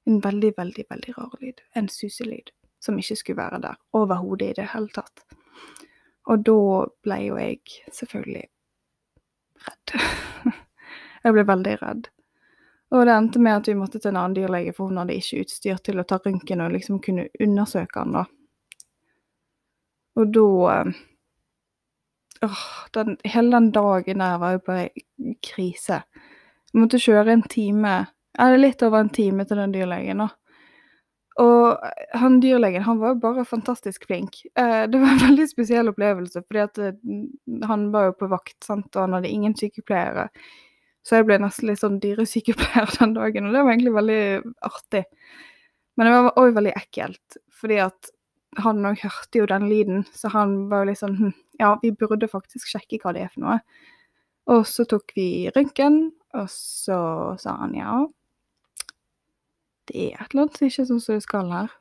En 0.08 0.24
veldig, 0.24 0.56
veldig, 0.58 0.88
veldig 0.90 1.18
rar 1.18 1.36
lyd. 1.44 1.62
En 1.76 1.92
suselyd 1.92 2.56
som 2.82 2.98
ikke 3.00 3.15
skulle 3.20 3.41
være 3.41 3.62
der 3.62 3.78
overhodet 3.98 4.50
i 4.50 4.58
det 4.62 4.72
hele 4.74 4.89
tatt. 4.96 5.24
Og 6.30 6.41
da 6.46 6.58
ble 7.06 7.20
jo 7.26 7.38
jeg 7.41 7.62
selvfølgelig 7.94 8.48
redd. 9.67 9.96
Jeg 11.24 11.36
ble 11.36 11.46
veldig 11.46 11.76
redd. 11.84 12.08
Og 12.91 13.06
det 13.06 13.13
endte 13.13 13.39
med 13.39 13.60
at 13.60 13.67
vi 13.70 13.78
måtte 13.78 14.00
til 14.02 14.10
en 14.12 14.17
annen 14.20 14.36
dyrlege, 14.36 14.74
for 14.76 14.89
hun 14.89 14.98
hadde 15.00 15.15
ikke 15.15 15.46
utstyr 15.46 15.78
til 15.86 16.02
å 16.02 16.06
ta 16.08 16.17
røntgen 16.20 16.63
og 16.65 16.74
liksom 16.74 16.98
kunne 17.04 17.28
undersøke 17.39 18.02
han 18.02 18.17
da. 18.17 18.24
Og 20.20 20.34
da 20.36 20.48
eh, 20.74 20.89
åh, 22.50 22.65
den, 22.98 23.15
Hele 23.24 23.56
den 23.56 23.70
dagen 23.72 24.26
der 24.26 24.41
var 24.41 24.58
jo 24.58 24.63
bare 24.65 24.89
krise. 25.46 26.02
Jeg 26.74 26.82
måtte 26.82 27.00
kjøre 27.00 27.38
en 27.38 27.46
time, 27.48 27.94
eller 28.39 28.60
litt 28.60 28.84
over 28.84 29.06
en 29.06 29.13
time 29.13 29.46
til 29.48 29.62
den 29.62 29.78
dyrlegen, 29.78 30.26
da. 30.26 30.30
Og 31.39 31.80
han 32.20 32.39
dyrlegen 32.44 32.84
han 32.84 33.00
var 33.00 33.13
jo 33.13 33.22
bare 33.24 33.46
fantastisk 33.48 34.06
flink. 34.10 34.41
Eh, 34.60 34.84
det 34.91 35.00
var 35.00 35.13
en 35.13 35.24
veldig 35.30 35.48
spesiell 35.50 35.91
opplevelse, 35.91 36.44
fordi 36.48 36.63
at 36.65 36.82
eh, 36.82 36.98
han 37.67 37.88
var 37.94 38.10
jo 38.10 38.17
på 38.20 38.32
vakt, 38.34 38.58
sant, 38.65 38.89
og 38.96 39.06
han 39.06 39.15
hadde 39.17 39.32
ingen 39.32 39.56
sykepleiere. 39.58 40.28
Så 41.08 41.17
jeg 41.17 41.28
ble 41.30 41.39
nesten 41.41 41.72
litt 41.72 41.82
sånn 41.82 42.02
dyresykepleier 42.04 42.91
den 43.00 43.15
dagen, 43.17 43.48
og 43.48 43.56
det 43.56 43.63
var 43.63 43.74
egentlig 43.74 43.96
veldig 43.96 44.24
artig. 44.67 45.06
Men 45.96 46.08
det 46.08 46.17
var 46.17 46.41
òg 46.41 46.58
veldig 46.58 46.76
ekkelt, 46.78 47.39
fordi 47.62 47.80
at 47.84 48.12
han 48.60 48.84
òg 48.84 49.00
hørte 49.00 49.39
jo 49.39 49.48
den 49.48 49.70
lyden, 49.72 50.04
så 50.12 50.32
han 50.34 50.65
var 50.72 50.84
jo 50.84 50.91
litt 50.91 51.00
sånn 51.00 51.17
hm, 51.20 51.34
Ja, 51.62 51.76
vi 51.80 51.91
burde 51.94 52.28
faktisk 52.28 52.72
sjekke 52.72 52.98
hva 53.04 53.13
det 53.13 53.28
er 53.28 53.30
for 53.32 53.44
noe. 53.44 53.60
Og 54.50 54.63
så 54.65 54.84
tok 54.89 55.13
vi 55.13 55.46
røntgen, 55.54 56.08
og 56.34 56.48
så 56.50 56.98
sa 57.39 57.54
han 57.60 57.76
ja. 57.78 58.00
Det 59.92 60.08
er 60.08 60.20
et 60.22 60.32
eller 60.32 60.46
annet 60.46 60.58
som 60.58 60.68
ikke 60.68 60.84
er 60.84 60.88
sånn 60.88 61.02
som 61.04 61.18
det 61.18 61.26
skal 61.26 61.50
her. 61.52 61.72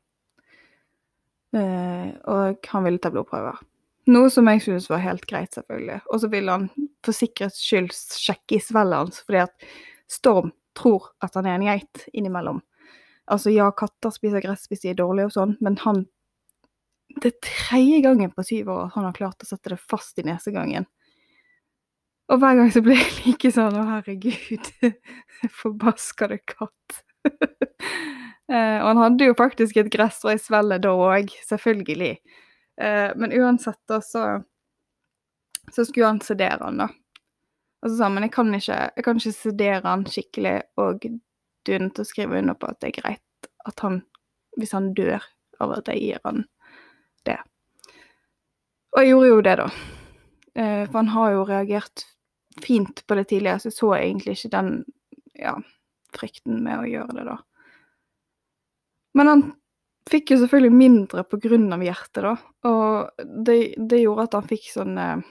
Eh, 1.54 2.08
og 2.30 2.70
han 2.72 2.86
ville 2.86 3.02
ta 3.02 3.12
blodprøver. 3.14 3.60
Noe 4.10 4.30
som 4.32 4.48
jeg 4.50 4.62
synes 4.64 4.88
var 4.90 5.02
helt 5.04 5.26
greit, 5.30 5.52
selvfølgelig. 5.54 6.00
Og 6.10 6.22
så 6.22 6.30
ville 6.32 6.56
han 6.56 6.88
for 7.06 7.14
sikkerhets 7.14 7.60
skyld 7.62 7.92
sjekke 7.94 8.58
i 8.58 8.64
svellet 8.64 9.04
hans, 9.04 9.20
fordi 9.26 9.44
at 9.44 9.70
Storm 10.10 10.50
tror 10.74 11.12
at 11.22 11.36
han 11.38 11.46
er 11.46 11.58
en 11.58 11.66
geit 11.68 12.06
innimellom. 12.10 12.62
Altså, 13.30 13.52
ja, 13.54 13.68
katter 13.76 14.10
spiser 14.14 14.42
gress 14.42 14.66
hvis 14.70 14.82
de 14.82 14.90
er 14.90 14.98
dårlige 14.98 15.28
og 15.30 15.36
sånn, 15.36 15.58
men 15.62 15.78
han 15.84 16.08
Det 17.10 17.32
er 17.32 17.38
tredje 17.42 17.96
gangen 18.04 18.30
på 18.30 18.42
syv 18.46 18.68
år 18.70 18.84
at 18.84 18.92
han 18.94 19.06
har 19.08 19.14
klart 19.16 19.42
å 19.42 19.46
sette 19.46 19.72
det 19.72 19.80
fast 19.82 20.18
i 20.22 20.24
nesegangen. 20.26 20.84
Og 22.30 22.38
hver 22.38 22.54
gang 22.54 22.70
så 22.70 22.82
blir 22.86 23.00
jeg 23.00 23.16
like 23.24 23.50
sånn 23.50 23.74
Å, 23.74 23.86
herregud, 23.96 24.70
forbaskede 25.62 26.38
katt. 26.46 27.00
eh, 28.52 28.78
og 28.80 28.86
han 28.90 29.02
hadde 29.04 29.30
jo 29.30 29.36
faktisk 29.38 29.80
et 29.80 29.90
gresstrå 29.92 30.34
i 30.34 30.42
svellet 30.42 30.84
da 30.84 30.94
òg, 30.94 31.32
selvfølgelig. 31.48 32.14
Eh, 32.80 33.08
men 33.16 33.34
uansett, 33.36 33.80
da, 33.88 34.00
så, 34.04 34.24
så 35.74 35.84
skulle 35.84 36.12
han 36.12 36.22
sedere 36.24 36.60
han, 36.64 36.84
da. 36.84 36.88
Og 37.80 37.90
så 37.90 37.96
sa 37.96 38.08
han 38.08 38.16
men 38.16 38.28
jeg 38.28 38.34
kan 38.36 38.54
ikke, 38.56 38.78
kan 39.04 39.20
ikke 39.20 39.36
sedere 39.36 39.84
han 39.86 40.06
skikkelig, 40.08 40.56
og 40.80 41.04
du 41.04 41.72
er 41.74 41.84
nødt 41.84 41.96
til 41.96 42.04
å 42.06 42.08
skrive 42.08 42.40
under 42.40 42.56
på 42.56 42.68
at 42.68 42.80
det 42.80 42.90
er 42.90 42.98
greit 43.00 43.50
at 43.68 43.84
han, 43.84 44.02
hvis 44.56 44.72
han 44.76 44.92
dør 44.96 45.24
av 45.60 45.74
at 45.76 45.88
jeg 45.92 46.00
gir 46.04 46.22
han 46.24 46.44
det. 47.28 47.36
Og 48.94 49.02
jeg 49.02 49.12
gjorde 49.12 49.28
jo 49.30 49.42
det, 49.46 49.56
da. 49.60 49.66
Eh, 50.60 50.84
for 50.86 50.98
han 50.98 51.12
har 51.14 51.34
jo 51.34 51.44
reagert 51.48 52.06
fint 52.60 53.04
på 53.06 53.16
det 53.16 53.28
tidligere, 53.30 53.60
så 53.62 53.70
jeg 53.70 53.76
så 53.76 53.90
egentlig 53.96 54.36
ikke 54.36 54.52
den 54.56 54.72
ja, 55.38 55.54
frykten 56.16 56.62
med 56.64 56.82
å 56.82 56.88
gjøre 56.88 57.16
det, 57.16 57.24
da. 57.28 57.38
Men 59.18 59.30
han 59.30 59.42
fikk 60.10 60.32
jo 60.32 60.40
selvfølgelig 60.42 60.76
mindre 60.76 61.24
av 61.24 61.84
hjertet, 61.84 62.22
da. 62.24 62.34
Og 62.70 63.26
det, 63.46 63.58
det 63.76 64.02
gjorde 64.02 64.28
at 64.28 64.38
han 64.38 64.48
fikk 64.50 64.70
sånn 64.72 64.98
eh, 64.98 65.26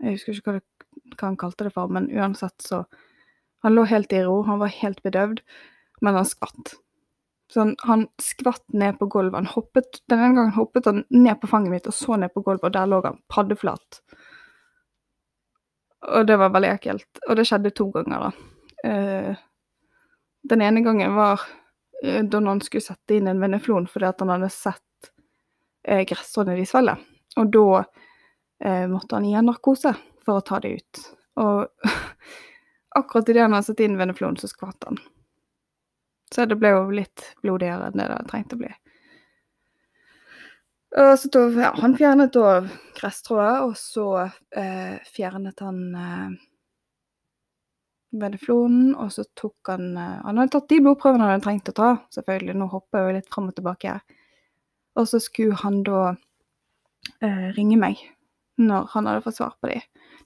Jeg 0.00 0.16
husker 0.16 0.36
ikke 0.36 0.52
hva, 0.52 0.58
det, 0.58 0.90
hva, 1.14 1.24
han 1.24 1.40
kalte 1.40 1.66
det 1.66 1.74
for, 1.74 1.90
men 1.92 2.10
uansett 2.10 2.62
så 2.64 2.84
Han 3.64 3.74
lå 3.76 3.84
helt 3.90 4.12
i 4.16 4.22
ro, 4.24 4.40
han 4.46 4.60
var 4.62 4.72
helt 4.72 5.02
bedøvd, 5.04 5.42
men 6.00 6.16
han 6.16 6.24
skvatt. 6.24 6.78
Så 7.52 7.60
han, 7.60 7.74
han 7.84 8.06
skvatt 8.22 8.64
ned 8.72 8.96
på 8.96 9.08
gulvet. 9.12 9.36
Han 9.36 9.50
hoppet, 9.52 9.98
Den 10.08 10.22
ene 10.22 10.36
gangen 10.38 10.54
hoppet 10.56 10.86
han 10.88 11.02
ned 11.10 11.40
på 11.42 11.50
fanget 11.50 11.74
mitt 11.74 11.90
og 11.90 11.92
så 11.92 12.16
ned 12.16 12.32
på 12.32 12.40
gulvet, 12.46 12.70
og 12.70 12.72
der 12.72 12.88
lå 12.88 13.02
han 13.04 13.18
paddeflat. 13.28 14.00
Og 16.08 16.24
det 16.24 16.38
var 16.40 16.54
veldig 16.54 16.70
ekkelt. 16.72 17.20
Og 17.28 17.36
det 17.36 17.44
skjedde 17.50 17.74
to 17.76 17.90
ganger, 17.92 18.30
da. 18.30 18.59
Uh, 18.86 19.36
den 20.50 20.62
ene 20.64 20.80
gangen 20.80 21.14
var 21.14 21.42
Eh, 22.02 22.24
da 22.24 22.40
noen 22.40 22.60
skulle 22.64 22.84
sette 22.84 23.16
inn 23.16 23.28
en 23.28 23.40
veneflon 23.40 23.88
fordi 23.90 24.08
at 24.08 24.22
han 24.22 24.32
hadde 24.32 24.48
sett 24.52 25.10
eh, 25.84 26.04
gressråene 26.08 26.56
de 26.56 26.66
svelger. 26.68 27.00
Og 27.40 27.52
da 27.52 27.82
eh, 28.64 28.86
måtte 28.90 29.18
han 29.18 29.28
gi 29.28 29.36
en 29.38 29.50
narkose 29.50 29.94
for 30.24 30.40
å 30.40 30.44
ta 30.46 30.60
det 30.64 30.76
ut. 30.80 31.02
Og 31.40 31.90
akkurat 33.00 33.32
idet 33.32 33.44
han 33.44 33.56
hadde 33.56 33.70
satt 33.70 33.82
inn 33.84 33.98
veneflon, 34.00 34.38
så 34.40 34.50
skvatt 34.50 34.88
han. 34.88 35.00
Så 36.30 36.46
det 36.46 36.60
ble 36.60 36.72
jo 36.72 36.84
litt 36.94 37.32
blodigere 37.42 37.90
enn 37.90 37.98
det 37.98 38.06
det 38.10 38.20
trengte 38.30 38.56
å 38.56 38.62
bli. 38.62 38.70
Og 41.00 41.12
så 41.22 41.28
tog, 41.30 41.54
ja, 41.58 41.70
han 41.78 41.92
fjernet 41.94 42.32
da 42.34 42.60
gresstrået, 42.96 43.66
og 43.66 43.76
så 43.78 44.06
eh, 44.58 44.96
fjernet 45.14 45.62
han 45.62 45.82
eh, 45.94 46.32
veneflonen, 48.10 48.94
og 48.98 49.12
så 49.14 49.24
tok 49.38 49.70
han 49.70 49.96
eh, 49.96 50.16
Han 50.24 50.40
hadde 50.40 50.54
tatt 50.56 50.70
de 50.72 50.80
blodprøvene 50.82 51.26
han 51.26 51.34
hadde 51.36 51.44
trengt 51.46 51.70
å 51.70 51.76
ta, 51.76 51.90
selvfølgelig. 52.14 52.56
Nå 52.58 52.70
hopper 52.72 52.98
jeg 52.98 53.06
jo 53.06 53.16
litt 53.18 53.30
fram 53.34 53.50
og 53.50 53.56
tilbake 53.58 53.94
her. 53.94 54.18
Og 54.98 55.06
så 55.08 55.20
skulle 55.22 55.58
han 55.62 55.82
da 55.86 56.02
eh, 57.22 57.46
ringe 57.56 57.78
meg 57.80 58.02
når 58.60 58.90
han 58.94 59.08
hadde 59.08 59.24
fått 59.24 59.38
svar 59.38 59.54
på 59.60 59.70
de. 59.70 59.78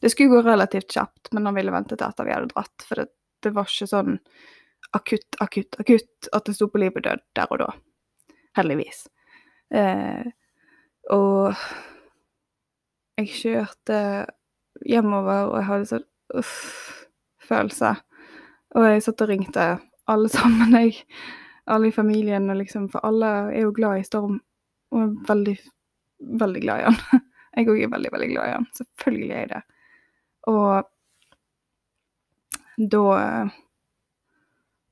Det 0.03 0.11
skulle 0.11 0.33
gå 0.33 0.43
relativt 0.47 0.97
kjapt, 0.97 1.31
men 1.33 1.47
han 1.47 1.57
ville 1.57 1.75
vente 1.75 1.97
til 1.97 2.07
etter 2.07 2.27
vi 2.27 2.35
hadde 2.35 2.51
dratt, 2.51 2.87
for 2.89 3.01
det, 3.01 3.09
det 3.45 3.53
var 3.55 3.69
ikke 3.71 3.91
sånn 3.91 4.17
akutt, 4.97 5.39
akutt, 5.45 5.79
akutt 5.81 6.31
at 6.35 6.49
det 6.49 6.57
sto 6.57 6.69
på 6.71 6.81
liv 6.83 6.97
og 6.97 7.05
død 7.07 7.23
der 7.37 7.53
og 7.55 7.61
da. 7.63 7.69
Heldigvis. 8.59 9.05
Eh, 9.75 10.27
og 11.15 11.55
jeg 13.21 13.31
kjørte 13.39 13.99
hjemover, 14.83 15.51
og 15.53 15.57
jeg 15.61 15.69
hadde 15.71 15.91
sånn 15.93 16.11
uff-følelse. 17.45 17.95
Og 18.75 18.89
jeg 18.89 19.03
satt 19.05 19.23
og 19.25 19.29
ringte 19.29 19.67
alle 20.11 20.29
sammen, 20.37 20.75
jeg. 20.81 21.05
Alle 21.67 21.89
i 21.89 21.93
familien, 21.93 22.51
liksom, 22.59 22.91
for 22.93 23.05
alle 23.07 23.27
er 23.55 23.63
jo 23.65 23.73
glad 23.73 24.01
i 24.01 24.05
Storm. 24.05 24.41
Og 24.93 25.01
er 25.01 25.13
veldig, 25.29 25.57
veldig 26.41 26.63
glad 26.65 26.81
i 26.81 26.91
han. 26.91 26.99
Jeg 27.55 27.69
òg 27.71 27.85
er 27.85 27.91
veldig, 27.93 28.11
veldig 28.11 28.29
glad 28.33 28.49
i 28.49 28.55
han. 28.57 28.65
Selvfølgelig 28.75 29.29
er 29.31 29.37
jeg 29.39 29.49
det. 29.53 29.61
Og 30.51 30.89
da 32.91 33.05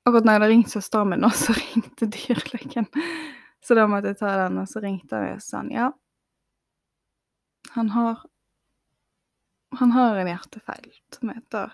Akkurat 0.02 0.24
når 0.26 0.32
jeg 0.32 0.40
hadde 0.40 0.50
ringt 0.52 0.70
søsteren 0.70 1.10
min, 1.10 1.26
og 1.26 1.34
så 1.42 1.56
ringte 1.56 2.06
dyrlegen. 2.06 2.86
Så 3.66 3.74
da 3.74 3.88
måtte 3.90 4.12
jeg 4.12 4.20
ta 4.20 4.36
den, 4.44 4.60
og 4.62 4.70
så 4.70 4.78
ringte 4.82 5.18
jeg 5.24 5.40
og 5.40 5.42
sa 5.42 5.58
han, 5.58 5.72
ja, 5.74 5.88
han 7.74 7.90
har 7.96 8.22
Han 9.78 9.90
har 9.90 10.16
en 10.20 10.28
hjertefeil 10.28 10.90
som 11.16 11.30
heter 11.32 11.70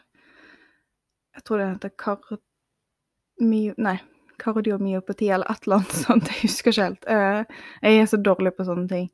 Jeg 1.38 1.46
tror 1.46 1.60
det 1.60 1.68
heter 1.70 1.92
karmio... 2.02 3.74
Nei, 3.78 3.96
kardiomyopati 4.42 5.30
eller 5.30 5.50
et 5.52 5.66
eller 5.66 5.80
annet 5.80 5.98
sånt. 6.06 6.30
Jeg 6.32 6.48
husker 6.48 6.74
ikke 6.74 6.86
helt. 6.88 7.08
Eh, 7.14 7.60
jeg 7.86 8.02
er 8.02 8.10
så 8.10 8.18
dårlig 8.22 8.54
på 8.56 8.66
sånne 8.66 8.88
ting. 8.90 9.08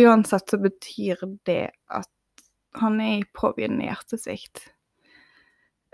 Uansett 0.00 0.52
så 0.52 0.60
betyr 0.62 1.24
det 1.48 1.62
at 1.92 2.08
han 2.80 3.00
er 3.02 3.18
i 3.18 3.28
påbegynnende 3.36 3.88
hjertesvikt. 3.88 4.62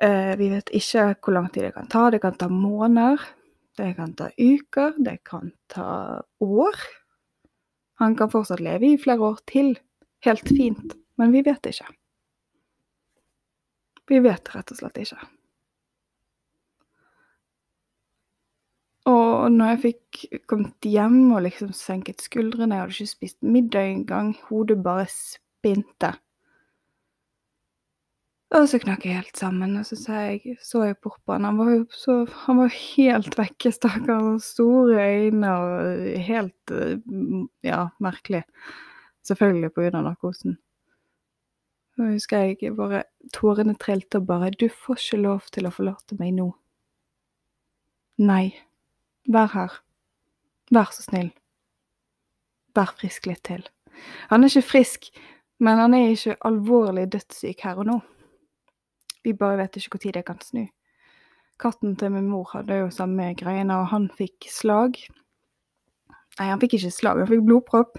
Eh, 0.02 0.34
vi 0.36 0.50
vet 0.52 0.70
ikke 0.76 1.08
hvor 1.24 1.34
lang 1.34 1.48
tid 1.50 1.66
det 1.66 1.74
kan 1.74 1.90
ta. 1.90 2.04
Det 2.12 2.20
kan 2.22 2.38
ta 2.38 2.50
måneder. 2.52 3.26
Det 3.76 3.90
kan 3.96 4.14
ta 4.16 4.30
uker. 4.36 4.94
Det 5.02 5.18
kan 5.24 5.50
ta 5.72 6.22
år. 6.44 6.86
Han 7.98 8.16
kan 8.16 8.30
fortsatt 8.30 8.60
leve 8.60 8.92
i 8.92 9.00
flere 9.00 9.32
år 9.32 9.40
til 9.48 9.74
helt 10.26 10.48
fint, 10.48 10.94
men 11.16 11.32
vi 11.32 11.40
vet 11.46 11.64
ikke. 11.70 11.88
Vi 14.06 14.20
vet 14.22 14.52
rett 14.54 14.70
og 14.70 14.78
slett 14.78 15.00
ikke. 15.00 15.18
Og 19.46 19.52
når 19.54 19.68
jeg 19.72 19.82
fikk 19.82 20.22
kommet 20.50 20.86
hjem 20.90 21.30
og 21.36 21.44
liksom 21.44 21.70
senket 21.76 22.24
skuldrene, 22.24 22.74
jeg 22.74 22.82
hadde 22.82 22.96
ikke 22.96 23.12
spist 23.12 23.36
middag 23.46 23.92
engang, 23.92 24.32
hodet 24.48 24.80
bare 24.82 25.06
spinte. 25.12 26.16
Og 28.54 28.66
så 28.70 28.78
knakk 28.82 29.04
jeg 29.06 29.18
helt 29.18 29.38
sammen, 29.38 29.76
og 29.78 29.86
så 29.86 29.96
jeg, 30.30 30.56
så 30.62 30.84
jeg 30.86 30.98
bort 31.02 31.18
på 31.26 31.34
han. 31.34 31.46
Han 31.46 31.58
var 31.58 31.70
jo 31.72 31.80
så, 31.94 32.18
han 32.46 32.60
var 32.60 32.74
helt 32.74 33.38
vekke, 33.38 33.72
stakkar. 33.74 34.28
Store 34.42 35.06
øyne 35.06 35.54
og 35.54 36.20
helt 36.26 36.74
Ja, 37.66 37.88
merkelig. 38.02 38.44
Selvfølgelig 39.26 39.72
på 39.74 39.82
grunn 39.82 39.98
av 39.98 40.06
narkosen. 40.06 40.58
Nå 41.96 42.12
husker 42.12 42.44
jeg 42.44 42.74
bare 42.76 43.06
tårene 43.34 43.74
trilte 43.80 44.20
og 44.20 44.26
bare 44.28 44.50
'Du 44.50 44.68
får 44.68 44.98
ikke 45.00 45.22
lov 45.22 45.40
til 45.52 45.66
å 45.66 45.72
forlate 45.72 46.18
meg 46.18 46.34
nå'. 46.34 46.52
Nei. 48.18 48.54
Vær 49.26 49.50
her. 49.52 49.72
Vær 50.70 50.92
så 50.94 51.02
snill. 51.06 51.32
Vær 52.76 52.92
frisk 52.98 53.26
litt 53.26 53.42
til. 53.46 53.64
Han 54.30 54.44
er 54.44 54.52
ikke 54.52 54.70
frisk, 54.70 55.08
men 55.58 55.80
han 55.80 55.94
er 55.96 56.12
ikke 56.12 56.36
alvorlig 56.46 57.06
dødssyk 57.14 57.64
her 57.64 57.80
og 57.80 57.88
nå. 57.88 58.00
Vi 59.24 59.34
bare 59.34 59.58
vet 59.62 59.78
ikke 59.80 59.98
når 59.98 60.18
det 60.18 60.24
kan 60.28 60.42
snu. 60.44 60.66
Katten 61.58 61.96
til 61.96 62.12
min 62.12 62.28
mor 62.28 62.50
hadde 62.52 62.82
jo 62.82 62.90
samme 62.92 63.32
greiene, 63.38 63.80
og 63.80 63.88
han 63.90 64.10
fikk 64.12 64.46
slag. 64.52 64.98
Nei, 66.36 66.50
han 66.50 66.60
fikk 66.60 66.76
ikke 66.76 66.92
slag, 66.92 67.22
han 67.22 67.30
fikk 67.30 67.46
blodpropp. 67.48 67.96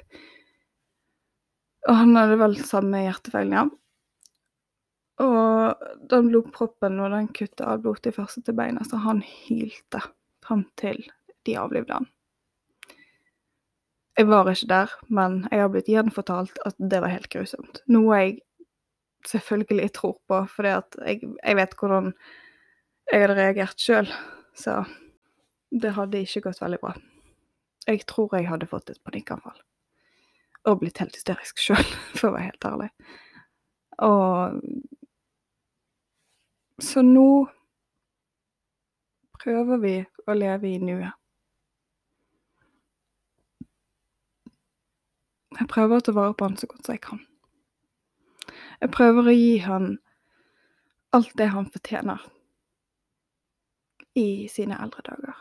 Og 1.89 1.95
han 1.97 2.15
hadde 2.19 2.37
vel 2.39 2.55
samme 2.61 3.01
hjertefeilen, 3.01 3.57
ja. 3.57 3.65
Og 5.25 5.87
den 6.11 6.29
blodproppen, 6.29 6.99
og 7.01 7.15
den 7.15 7.31
kutta 7.33 7.71
av 7.73 7.81
blod 7.81 8.03
til 8.05 8.13
første 8.13 8.45
til 8.45 8.55
beina, 8.59 8.85
så 8.85 9.01
han 9.01 9.23
hylte 9.25 10.03
fram 10.45 10.67
til 10.77 11.01
de 11.47 11.57
avlivde 11.60 11.97
han. 11.97 12.07
Jeg 14.17 14.27
var 14.31 14.49
ikke 14.49 14.69
der, 14.71 14.93
men 15.13 15.43
jeg 15.51 15.62
har 15.62 15.71
blitt 15.73 15.89
gjenfortalt 15.91 16.57
at 16.65 16.77
det 16.81 17.01
var 17.03 17.13
helt 17.13 17.29
grusomt. 17.29 17.83
Noe 17.93 18.17
jeg 18.17 18.39
selvfølgelig 19.29 19.91
tror 19.93 20.17
på, 20.29 20.41
for 20.49 20.65
jeg, 20.65 21.21
jeg 21.43 21.60
vet 21.60 21.75
hvordan 21.77 22.12
jeg 23.12 23.23
hadde 23.23 23.38
reagert 23.38 23.81
sjøl. 23.81 24.10
Så 24.57 24.81
det 25.69 25.93
hadde 25.97 26.23
ikke 26.25 26.47
gått 26.47 26.63
veldig 26.63 26.81
bra. 26.81 26.95
Jeg 27.88 28.03
tror 28.10 28.33
jeg 28.36 28.49
hadde 28.49 28.69
fått 28.69 28.89
et 28.91 29.03
panikkanfall 29.05 29.62
og 30.67 30.81
blitt 30.81 30.99
helt 30.99 31.15
hysterisk 31.15 31.62
sjøl, 31.62 31.86
for 32.17 32.29
å 32.29 32.36
være 32.36 32.49
helt 32.49 32.67
ærlig. 32.67 32.89
Og 34.03 34.62
Så 36.83 37.01
nå 37.01 37.47
prøver 39.41 39.79
vi 39.81 39.95
å 40.27 40.36
leve 40.38 40.69
i 40.69 40.77
nuet. 40.77 41.15
Jeg 45.57 45.69
prøver 45.71 45.97
å 45.97 46.05
ta 46.05 46.13
vare 46.13 46.35
på 46.37 46.45
han 46.45 46.57
så 46.59 46.69
godt 46.69 46.85
som 46.85 46.95
jeg 46.95 47.03
kan. 47.05 47.21
Jeg 48.81 48.93
prøver 48.93 49.29
å 49.29 49.33
gi 49.35 49.57
han 49.65 49.95
alt 51.17 51.33
det 51.39 51.49
han 51.53 51.69
fortjener 51.73 52.21
i 54.17 54.47
sine 54.51 54.77
eldre 54.81 55.03
dager. 55.05 55.37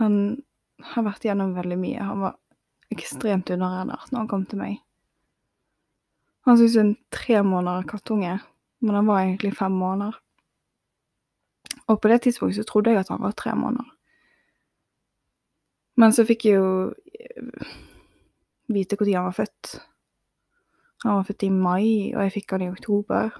Han 0.00 0.14
har 0.94 1.06
vært 1.06 1.26
gjennom 1.28 1.54
veldig 1.54 1.78
mye. 1.78 2.08
Han 2.08 2.24
var 2.24 2.38
ekstremt 2.92 3.50
underernært 3.52 4.10
når 4.10 4.24
han 4.24 4.30
kom 4.30 4.46
til 4.48 4.62
meg. 4.62 4.80
Han 6.48 6.58
syntes 6.58 6.78
en 6.80 6.94
tre 7.14 7.38
måneder 7.46 7.86
kattunge, 7.86 8.38
men 8.82 8.98
han 8.98 9.06
var 9.06 9.22
egentlig 9.22 9.54
fem 9.54 9.74
måneder. 9.78 10.16
Og 11.86 12.00
på 12.00 12.10
det 12.10 12.22
tidspunktet 12.24 12.64
så 12.64 12.66
trodde 12.66 12.94
jeg 12.94 13.04
at 13.04 13.12
han 13.14 13.22
var 13.22 13.36
tre 13.38 13.54
måneder. 13.54 13.91
Men 16.00 16.14
så 16.16 16.24
fikk 16.28 16.46
jeg 16.48 16.60
jo 16.60 16.92
eh, 17.20 17.72
vite 18.72 18.96
når 18.98 19.14
han 19.16 19.28
var 19.28 19.38
født. 19.40 19.72
Han 21.04 21.18
var 21.18 21.26
født 21.28 21.42
i 21.42 21.50
mai, 21.50 22.12
og 22.14 22.22
jeg 22.22 22.34
fikk 22.36 22.54
han 22.54 22.66
i 22.66 22.70
oktober. 22.72 23.34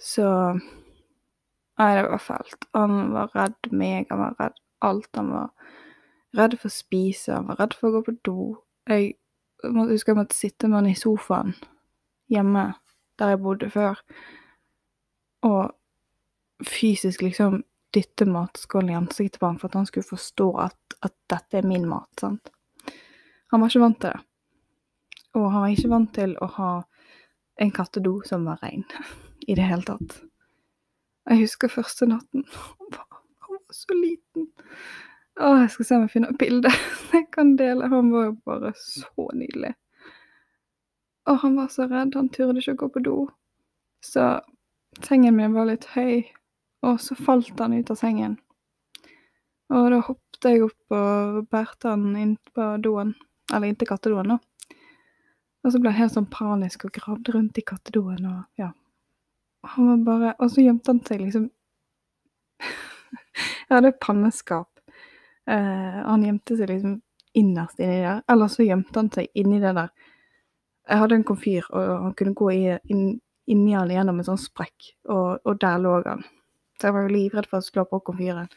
Så 0.00 0.28
Nei, 1.80 1.94
det 1.96 2.02
var 2.12 2.20
fælt. 2.20 2.64
Han 2.76 3.12
var 3.14 3.30
redd 3.32 3.70
meg, 3.72 4.10
han 4.10 4.18
var 4.20 4.34
redd 4.36 4.58
alt. 4.84 5.08
Han 5.16 5.30
var 5.32 5.46
redd 6.36 6.58
for 6.60 6.68
å 6.68 6.74
spise, 6.74 7.32
han 7.32 7.46
var 7.48 7.56
redd 7.62 7.76
for 7.78 7.88
å 7.88 7.94
gå 7.94 8.02
på 8.04 8.16
do. 8.28 8.42
Jeg 8.90 9.14
husker 9.64 10.12
jeg 10.12 10.18
måtte 10.18 10.36
sitte 10.36 10.68
med 10.68 10.82
han 10.82 10.90
i 10.90 10.98
sofaen 10.98 11.54
hjemme 12.30 12.66
der 13.20 13.32
jeg 13.32 13.40
bodde 13.42 13.68
før, 13.72 13.98
og 15.44 15.72
fysisk 16.64 17.24
liksom 17.24 17.62
dytte 17.94 18.26
matskålen 18.30 18.90
i 18.90 18.96
ansiktet 18.98 19.40
på 19.40 19.46
han 19.46 19.58
for 19.58 19.70
at 19.70 19.78
han 19.80 19.86
skulle 19.88 20.08
forstå 20.08 20.48
at, 20.66 20.96
at 21.02 21.14
dette 21.30 21.58
er 21.58 21.66
min 21.66 21.88
mat. 21.88 22.10
sant? 22.20 22.52
Han 23.50 23.60
var 23.60 23.72
ikke 23.72 23.82
vant 23.82 24.00
til 24.00 24.14
det. 24.14 24.20
Og 25.38 25.46
han 25.52 25.62
var 25.62 25.74
ikke 25.74 25.90
vant 25.90 26.12
til 26.14 26.34
å 26.42 26.48
ha 26.56 26.70
en 27.60 27.72
kattedo 27.74 28.20
som 28.26 28.46
var 28.48 28.62
rein 28.62 28.84
i 29.50 29.54
det 29.58 29.66
hele 29.66 29.86
tatt. 29.86 30.20
Jeg 31.30 31.44
husker 31.44 31.70
første 31.70 32.08
natten. 32.10 32.46
Han 33.50 33.58
var 33.58 33.74
så 33.74 33.94
liten. 33.94 34.48
Å, 35.40 35.50
jeg 35.62 35.70
skal 35.74 35.86
se 35.86 35.96
om 35.96 36.02
jeg 36.06 36.12
finner 36.12 36.32
et 36.32 36.40
bilde 36.40 36.70
jeg 37.14 37.26
kan 37.34 37.54
dele. 37.58 37.90
Han 37.92 38.10
var 38.14 38.30
jo 38.30 38.34
bare 38.46 38.72
så 38.78 39.28
nydelig. 39.36 39.74
Og 41.30 41.38
han 41.42 41.56
var 41.56 41.68
så 41.70 41.84
redd, 41.86 42.16
han 42.16 42.30
turde 42.32 42.58
ikke 42.58 42.74
å 42.74 42.80
gå 42.80 42.88
på 42.94 43.02
do. 43.04 43.16
Så 44.02 44.24
sengen 45.04 45.36
min 45.36 45.54
var 45.54 45.68
litt 45.68 45.84
høy, 45.92 46.24
og 46.86 47.00
så 47.02 47.16
falt 47.18 47.58
han 47.60 47.76
ut 47.76 47.90
av 47.92 47.98
sengen. 48.00 48.38
Og 49.70 49.90
da 49.92 50.00
hoppet 50.02 50.48
jeg 50.48 50.64
opp 50.66 50.96
og 50.96 51.42
bærte 51.52 51.92
han 51.92 52.16
inn 52.18 52.34
på 52.54 52.70
doen, 52.82 53.14
eller 53.52 53.70
inntil 53.70 53.90
kattedoen, 53.90 54.34
da. 54.34 54.76
Og 55.60 55.74
så 55.74 55.80
ble 55.80 55.92
han 55.92 56.00
helt 56.06 56.16
sånn 56.16 56.30
panisk 56.32 56.86
og 56.88 56.94
gravde 56.96 57.34
rundt 57.34 57.58
i 57.60 57.66
kattedoen 57.66 58.26
og 58.30 58.60
ja. 58.60 58.72
Han 59.74 59.90
var 59.90 60.04
bare 60.06 60.28
Og 60.40 60.48
så 60.54 60.62
gjemte 60.64 60.88
han 60.88 61.02
seg 61.04 61.18
liksom 61.20 61.50
Jeg 62.64 63.74
hadde 63.74 63.90
panneskap 64.00 64.70
Eh, 65.50 66.02
han 66.06 66.24
gjemte 66.24 66.56
seg 66.56 66.68
liksom 66.70 67.00
innerst 67.32 67.80
inni 67.80 68.02
der. 68.04 68.22
Eller 68.28 68.48
så 68.48 68.66
gjemte 68.66 68.98
han 68.98 69.10
seg 69.14 69.30
inni 69.34 69.60
det 69.62 69.72
der. 69.76 69.90
Jeg 70.90 71.02
hadde 71.02 71.18
en 71.18 71.26
komfyr, 71.26 71.66
og 71.70 71.90
han 72.04 72.14
kunne 72.18 72.34
gå 72.38 72.50
i, 72.52 72.62
inn, 72.90 73.04
inni 73.50 73.74
gjennom 73.74 74.18
en 74.18 74.26
sånn 74.26 74.40
sprekk, 74.40 74.94
og, 75.08 75.42
og 75.46 75.58
der 75.62 75.78
lå 75.82 76.00
han. 76.06 76.24
Jeg 76.82 76.94
var 76.96 77.06
jo 77.06 77.14
livredd 77.14 77.48
for 77.50 77.60
å 77.60 77.66
slå 77.66 77.84
på 77.88 78.00
komfyren. 78.08 78.50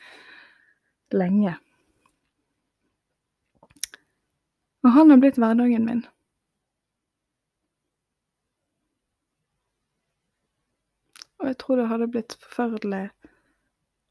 Lenge. 1.14 1.58
Og 4.84 4.92
han 4.92 5.12
har 5.14 5.20
blitt 5.22 5.40
hverdagen 5.40 5.86
min. 5.88 6.06
Og 11.44 11.50
jeg 11.50 11.60
tror 11.60 11.80
det 11.80 11.90
hadde 11.92 12.08
blitt 12.12 12.36
forferdelig 12.40 13.06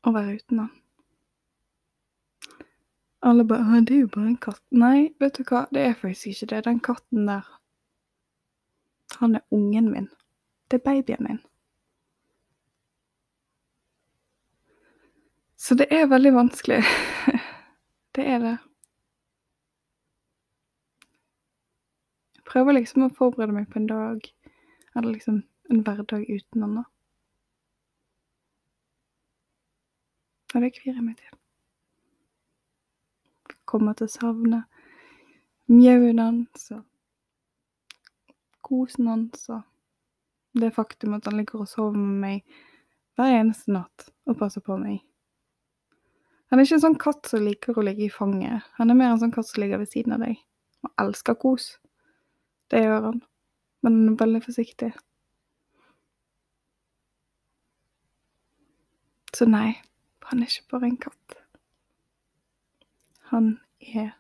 å 0.05 0.13
være 0.13 0.37
uten 0.37 0.65
han. 0.65 0.73
Alle 3.23 3.45
bare 3.47 3.81
det 3.87 3.95
er 3.95 4.01
jo 4.01 4.11
bare 4.13 4.27
en 4.33 4.37
katt'. 4.37 4.65
Nei, 4.71 5.15
vet 5.21 5.39
du 5.39 5.45
hva, 5.47 5.67
det 5.71 5.85
er 5.87 5.95
faktisk 5.95 6.27
ikke 6.43 6.51
det. 6.51 6.65
Den 6.65 6.81
katten 6.81 7.27
der, 7.27 7.47
han 9.21 9.37
er 9.39 9.45
ungen 9.51 9.93
min. 9.93 10.09
Det 10.69 10.81
er 10.81 10.85
babyen 10.85 11.25
min. 11.29 11.41
Så 15.63 15.75
det 15.75 15.87
er 15.95 16.07
veldig 16.11 16.33
vanskelig. 16.35 16.81
det 18.15 18.23
er 18.27 18.39
det. 18.39 18.57
Jeg 22.35 22.43
prøver 22.51 22.75
liksom 22.75 23.05
å 23.07 23.15
forberede 23.15 23.55
meg 23.55 23.69
på 23.71 23.79
en 23.79 23.87
dag, 23.87 24.27
eller 24.97 25.13
liksom 25.13 25.37
en 25.71 25.85
hverdag 25.87 26.25
uten 26.27 26.65
han, 26.67 26.81
da. 26.81 26.83
Og 30.55 30.67
det 30.67 30.73
kvier 30.81 30.99
jeg 30.99 31.07
meg 31.07 31.15
til. 31.21 31.31
Kommer 33.63 33.95
til 33.95 34.11
å 34.11 34.15
savne 34.17 34.65
mjauen 35.71 36.19
hans 36.25 36.67
og 36.75 36.83
kosen 38.67 39.07
hans 39.15 39.47
og 39.47 39.63
det 40.59 40.75
faktum 40.75 41.15
at 41.15 41.31
han 41.31 41.39
ligger 41.39 41.63
og 41.63 41.71
sover 41.71 42.03
med 42.03 42.21
meg 42.27 42.61
hver 43.15 43.39
eneste 43.39 43.79
natt 43.79 44.11
og 44.27 44.43
passer 44.43 44.67
på 44.67 44.75
meg. 44.83 45.01
Han 46.53 46.61
er 46.61 46.67
ikke 46.67 46.77
en 46.77 46.85
sånn 46.85 46.99
katt 47.01 47.29
som 47.31 47.47
liker 47.47 47.79
å 47.81 47.83
ligge 47.87 48.05
i 48.05 48.13
fanget. 48.13 48.67
Han 48.77 48.93
er 48.93 48.97
mer 48.99 49.15
en 49.15 49.21
sånn 49.23 49.33
katt 49.33 49.49
som 49.49 49.63
ligger 49.63 49.81
ved 49.81 49.89
siden 49.89 50.13
av 50.19 50.21
deg 50.21 50.37
og 50.85 50.91
elsker 51.01 51.39
kos. 51.41 51.69
Det 52.69 52.83
gjør 52.85 53.07
han, 53.07 53.23
men 53.81 53.97
han 53.97 54.11
er 54.13 54.19
veldig 54.21 54.43
forsiktig. 54.45 54.91
Så 59.33 59.49
nei, 59.49 59.79
han 60.29 60.45
er 60.45 60.53
ikke 60.53 60.75
bare 60.75 60.91
en 60.91 61.01
katt. 61.01 61.39
Han 63.33 63.55
er 63.81 64.13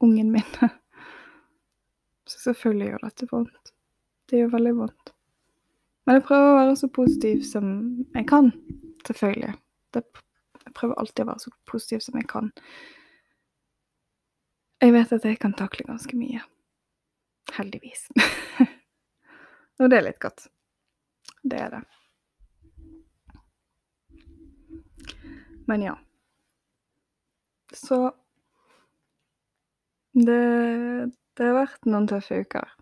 ungen 0.00 0.32
min. 0.32 0.56
Så 2.28 2.40
selvfølgelig 2.46 2.88
gjør 2.94 3.04
dette 3.04 3.28
vondt. 3.28 3.74
Det 4.30 4.40
gjør 4.40 4.54
veldig 4.56 4.76
vondt. 4.78 5.12
Men 6.04 6.16
jeg 6.16 6.24
prøver 6.30 6.50
å 6.50 6.56
være 6.56 6.76
så 6.80 6.88
positiv 6.92 7.42
som 7.44 7.66
jeg 8.14 8.24
kan. 8.28 8.48
Selvfølgelig. 9.04 9.52
Det, 9.92 10.02
jeg 10.64 10.74
prøver 10.76 10.98
alltid 11.00 11.24
å 11.24 11.30
være 11.32 11.44
så 11.44 11.52
positiv 11.70 12.02
som 12.04 12.18
jeg 12.18 12.28
kan. 12.30 12.50
Jeg 14.84 14.92
vet 14.92 15.12
at 15.16 15.24
jeg 15.24 15.40
kan 15.40 15.54
takle 15.56 15.86
ganske 15.88 16.16
mye. 16.18 16.42
Heldigvis. 17.54 18.08
Og 19.80 19.90
det 19.90 19.98
er 19.98 20.06
litt 20.08 20.20
godt. 20.22 20.46
Det 21.44 21.60
er 21.60 21.76
det. 21.76 21.82
Men 25.66 25.82
ja. 25.82 25.94
Så 27.72 28.12
det, 30.12 30.40
det 31.34 31.46
har 31.48 31.56
vært 31.56 31.88
noen 31.88 32.06
tøffe 32.08 32.42
uker. 32.44 32.74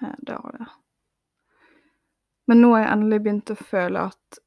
Det 0.00 0.38
har 0.38 0.58
det. 0.58 0.68
Men 2.48 2.62
nå 2.62 2.70
har 2.72 2.84
jeg 2.84 2.92
endelig 2.94 3.20
begynt 3.24 3.50
å 3.52 3.58
føle 3.60 4.06
at, 4.08 4.38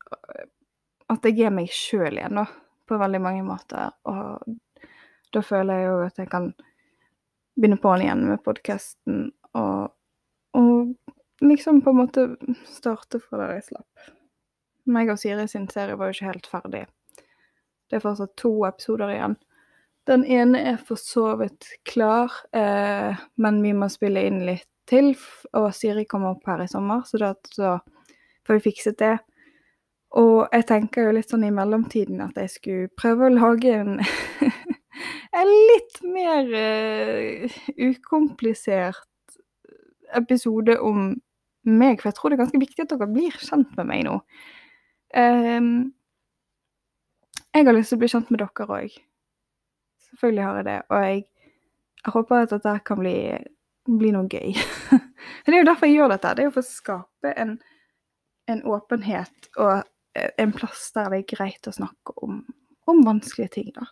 at 1.14 1.28
jeg 1.28 1.46
er 1.46 1.54
meg 1.54 1.70
sjøl 1.76 2.18
igjen, 2.18 2.40
da. 2.40 2.48
På 2.92 2.98
veldig 3.00 3.22
mange 3.24 3.44
måter. 3.48 3.94
Og 4.12 4.84
da 5.32 5.42
føler 5.46 5.80
jeg 5.80 5.88
jo 5.88 6.00
at 6.04 6.18
jeg 6.20 6.28
kan 6.32 6.50
begynne 7.56 7.80
på'n 7.80 8.04
igjen 8.04 8.26
med 8.28 8.42
podkasten 8.44 9.30
og, 9.56 9.94
og, 10.60 10.90
liksom 11.40 11.80
på 11.86 11.94
en 11.94 12.00
måte 12.02 12.26
starte 12.68 13.22
fra 13.24 13.40
der 13.40 13.54
jeg 13.56 13.70
slapp. 13.70 14.10
Meg 14.92 15.14
og 15.14 15.22
Siri 15.22 15.46
sin 15.48 15.70
serie 15.72 15.96
var 15.96 16.10
jo 16.10 16.18
ikke 16.18 16.34
helt 16.34 16.52
ferdig. 16.52 16.84
Det 17.88 18.00
er 18.00 18.04
fortsatt 18.04 18.36
to 18.40 18.52
episoder 18.68 19.16
igjen. 19.16 19.38
Den 20.10 20.28
ene 20.28 20.60
er 20.74 20.84
for 20.84 21.00
så 21.00 21.30
vidt 21.40 21.70
klar, 21.88 22.34
eh, 22.52 23.16
men 23.40 23.64
vi 23.64 23.72
må 23.78 23.88
spille 23.94 24.26
inn 24.28 24.44
litt 24.48 24.68
til. 24.90 25.14
Og 25.56 25.72
Siri 25.78 26.04
kommer 26.10 26.36
opp 26.36 26.48
her 26.52 26.66
i 26.66 26.72
sommer, 26.72 27.08
så 27.08 27.24
da 27.24 27.34
får 28.44 28.60
vi 28.60 28.66
fikset 28.68 29.00
det. 29.00 29.16
Og 30.20 30.50
jeg 30.52 30.66
tenker 30.68 31.08
jo 31.08 31.14
litt 31.16 31.32
sånn 31.32 31.46
i 31.48 31.54
mellomtiden 31.56 32.20
at 32.26 32.36
jeg 32.40 32.52
skulle 32.52 32.92
prøve 33.00 33.30
å 33.30 33.36
lage 33.36 33.72
en, 33.72 34.02
en 35.40 35.52
litt 35.72 36.02
mer 36.04 36.50
uh, 36.52 37.60
ukomplisert 37.80 39.08
episode 40.20 40.76
om 40.84 41.14
meg, 41.64 42.02
for 42.02 42.10
jeg 42.10 42.18
tror 42.18 42.32
det 42.32 42.36
er 42.36 42.42
ganske 42.44 42.60
viktig 42.60 42.84
at 42.84 42.92
dere 42.92 43.08
blir 43.08 43.38
kjent 43.40 43.72
med 43.78 43.88
meg 43.88 44.04
nå. 44.08 44.18
Um, 45.16 45.72
jeg 47.52 47.68
har 47.68 47.76
lyst 47.76 47.94
til 47.94 48.00
å 48.00 48.02
bli 48.02 48.12
kjent 48.12 48.34
med 48.34 48.44
dere 48.44 48.68
òg. 48.82 49.00
Selvfølgelig 50.10 50.44
har 50.44 50.60
jeg 50.60 50.68
det, 50.68 50.78
og 50.90 51.06
jeg, 51.06 51.24
jeg 52.02 52.16
håper 52.18 52.44
at 52.44 52.56
dette 52.58 52.76
kan 52.88 53.00
bli, 53.00 53.16
bli 54.02 54.12
noe 54.12 54.28
gøy. 54.28 54.60
det 55.46 55.56
er 55.56 55.60
jo 55.62 55.70
derfor 55.72 55.88
jeg 55.88 56.02
gjør 56.02 56.14
dette. 56.18 56.36
Det 56.36 56.44
er 56.44 56.50
jo 56.50 56.56
for 56.58 56.66
å 56.66 56.72
skape 56.74 57.34
en, 57.46 57.56
en 58.52 58.64
åpenhet 58.76 59.52
og 59.56 59.88
en 60.14 60.52
plass 60.52 60.92
der 60.96 61.10
det 61.12 61.22
er 61.22 61.32
greit 61.36 61.68
å 61.70 61.74
snakke 61.76 62.16
om, 62.26 62.44
om 62.90 63.02
vanskelige 63.06 63.56
ting, 63.58 63.72
da. 63.76 63.88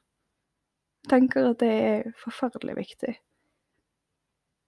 Tenker 1.10 1.52
at 1.54 1.62
det 1.64 1.72
er 1.72 2.14
forferdelig 2.20 2.76
viktig. 2.78 3.16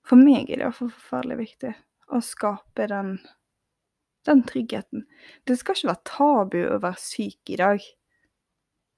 For 0.08 0.20
meg 0.20 0.50
er 0.50 0.62
det 0.62 0.66
iallfall 0.66 0.92
forferdelig 0.94 1.40
viktig 1.42 1.74
å 2.12 2.22
skape 2.26 2.88
den, 2.92 3.18
den 4.28 4.44
tryggheten. 4.48 5.06
Det 5.48 5.58
skal 5.60 5.78
ikke 5.78 5.92
være 5.92 6.10
tabu 6.10 6.62
å 6.66 6.80
være 6.82 7.04
syk 7.04 7.52
i 7.54 7.60
dag. 7.62 7.84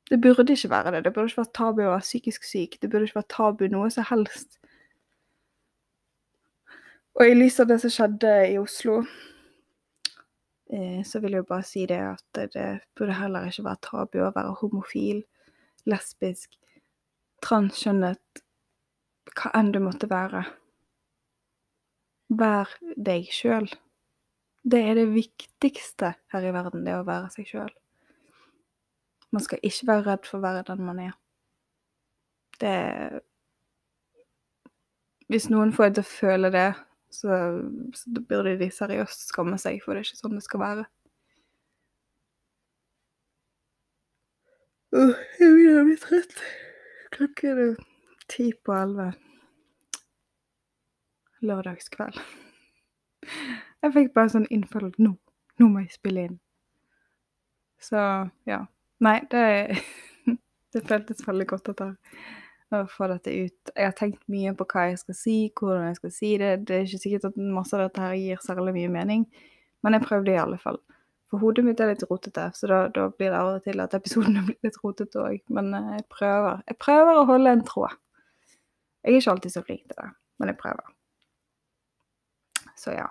Det 0.09 0.19
burde 0.21 0.53
ikke 0.53 0.71
være 0.71 0.95
det. 0.95 1.03
Det 1.05 1.13
burde 1.15 1.31
ikke 1.31 1.41
være 1.41 1.57
tabu 1.57 1.83
å 1.83 1.91
være 1.91 2.05
psykisk 2.05 2.47
syk. 2.47 2.79
Det 2.81 2.89
burde 2.91 3.09
ikke 3.09 3.21
være 3.21 3.33
tabu 3.33 3.67
noe 3.71 3.89
som 3.93 4.07
helst. 4.07 4.59
Og 7.13 7.29
i 7.29 7.35
lys 7.37 7.59
av 7.61 7.69
det 7.69 7.79
som 7.83 7.93
skjedde 7.93 8.31
i 8.49 8.57
Oslo, 8.57 9.03
så 11.05 11.19
vil 11.21 11.35
jeg 11.35 11.43
jo 11.43 11.49
bare 11.49 11.65
si 11.67 11.85
det 11.89 11.99
at 12.01 12.39
det 12.55 12.67
burde 12.97 13.13
heller 13.19 13.45
ikke 13.45 13.65
være 13.67 13.85
tabu 13.85 14.19
å 14.25 14.31
være 14.33 14.55
homofil, 14.61 15.21
lesbisk, 15.89 16.57
transkjønnet, 17.45 18.43
hva 19.33 19.51
enn 19.59 19.71
du 19.73 19.79
måtte 19.83 20.09
være. 20.09 20.45
Vær 22.33 22.71
deg 22.97 23.29
sjøl. 23.33 23.67
Det 24.63 24.79
er 24.79 24.95
det 24.97 25.09
viktigste 25.11 26.13
her 26.31 26.47
i 26.47 26.53
verden, 26.55 26.85
det 26.87 26.95
å 26.95 27.05
være 27.07 27.29
seg 27.33 27.49
sjøl. 27.49 27.73
Man 29.33 29.43
skal 29.43 29.61
ikke 29.65 29.89
være 29.89 30.05
redd 30.07 30.25
for 30.29 30.39
å 30.39 30.45
være 30.45 30.65
den 30.69 30.83
man 30.87 31.03
er. 31.09 31.13
Det 32.61 32.73
Hvis 35.31 35.47
noen 35.49 35.71
får 35.73 35.87
en 35.87 35.95
til 35.97 36.03
å 36.03 36.11
føle 36.11 36.49
det, 36.53 36.67
så, 37.13 37.37
så 37.95 38.25
burde 38.27 38.57
de 38.59 38.69
seriøst 38.73 39.29
skamme 39.29 39.57
seg, 39.61 39.79
for 39.83 39.93
det 39.93 40.03
er 40.03 40.09
ikke 40.09 40.21
sånn 40.21 40.37
det 40.37 40.45
skal 40.45 40.63
være. 40.63 40.85
Uh, 44.93 45.15
jeg 45.39 45.49
begynner 45.55 45.81
å 45.81 45.87
bli 45.87 45.97
trøtt. 45.97 46.35
Klokken 47.13 47.61
er 47.63 47.75
ti 48.29 48.51
på 48.53 48.75
elleve. 48.77 49.13
Lørdagskveld. 51.43 52.19
Jeg 53.83 53.93
fikk 53.95 54.13
bare 54.15 54.31
sånn 54.31 54.47
innfall 54.53 54.91
nå, 55.01 55.15
nå 55.59 55.69
må 55.71 55.81
jeg 55.83 55.95
spille 55.95 56.27
inn. 56.29 56.37
Så 57.83 57.99
ja. 58.47 58.61
Nei, 59.03 59.17
det, 59.31 59.43
det 60.75 60.85
føltes 60.87 61.25
veldig 61.27 61.47
godt 61.49 61.73
at 61.73 61.81
ta, 61.81 61.89
å 62.75 62.89
få 62.89 63.07
dette 63.11 63.33
ut. 63.33 63.73
Jeg 63.75 63.85
har 63.85 63.95
tenkt 63.97 64.23
mye 64.31 64.53
på 64.57 64.67
hva 64.71 64.87
jeg 64.89 64.99
skal 65.01 65.17
si, 65.17 65.37
hvordan 65.59 65.87
jeg 65.89 65.99
skal 65.99 66.13
si 66.15 66.31
det. 66.41 66.53
Det 66.67 66.75
er 66.77 66.87
ikke 66.87 67.03
sikkert 67.05 67.29
at 67.31 67.39
masse 67.59 67.77
av 67.77 67.85
dette 67.85 68.03
her 68.03 68.17
gir 68.19 68.41
særlig 68.43 68.75
mye 68.77 68.91
mening, 68.93 69.27
men 69.83 69.97
jeg 69.97 70.05
prøvde 70.07 70.33
i 70.33 70.41
alle 70.41 70.59
fall. 70.61 70.79
For 71.33 71.41
hodet 71.41 71.63
mitt 71.65 71.79
er 71.81 71.89
litt 71.89 72.03
rotete, 72.05 72.43
så 72.53 72.67
da, 72.69 72.79
da 72.93 73.07
blir 73.09 73.31
det 73.33 73.37
av 73.39 73.47
og 73.55 73.63
til 73.65 73.79
at 73.81 73.95
episodene 73.97 74.43
blir 74.47 74.59
litt 74.67 74.75
rotete 74.83 75.17
òg. 75.17 75.39
Men 75.57 75.71
eh, 75.73 75.87
jeg 75.97 76.05
prøver. 76.13 76.59
Jeg 76.69 76.77
prøver 76.77 77.17
å 77.17 77.23
holde 77.25 77.53
en 77.57 77.63
tråd. 77.65 77.95
Jeg 79.03 79.15
er 79.15 79.17
ikke 79.19 79.33
alltid 79.33 79.55
så 79.55 79.63
flink 79.65 79.87
til 79.87 79.97
det, 79.97 80.11
men 80.39 80.51
jeg 80.51 80.59
prøver. 80.59 80.91
Så 82.77 82.93
ja. 82.93 83.07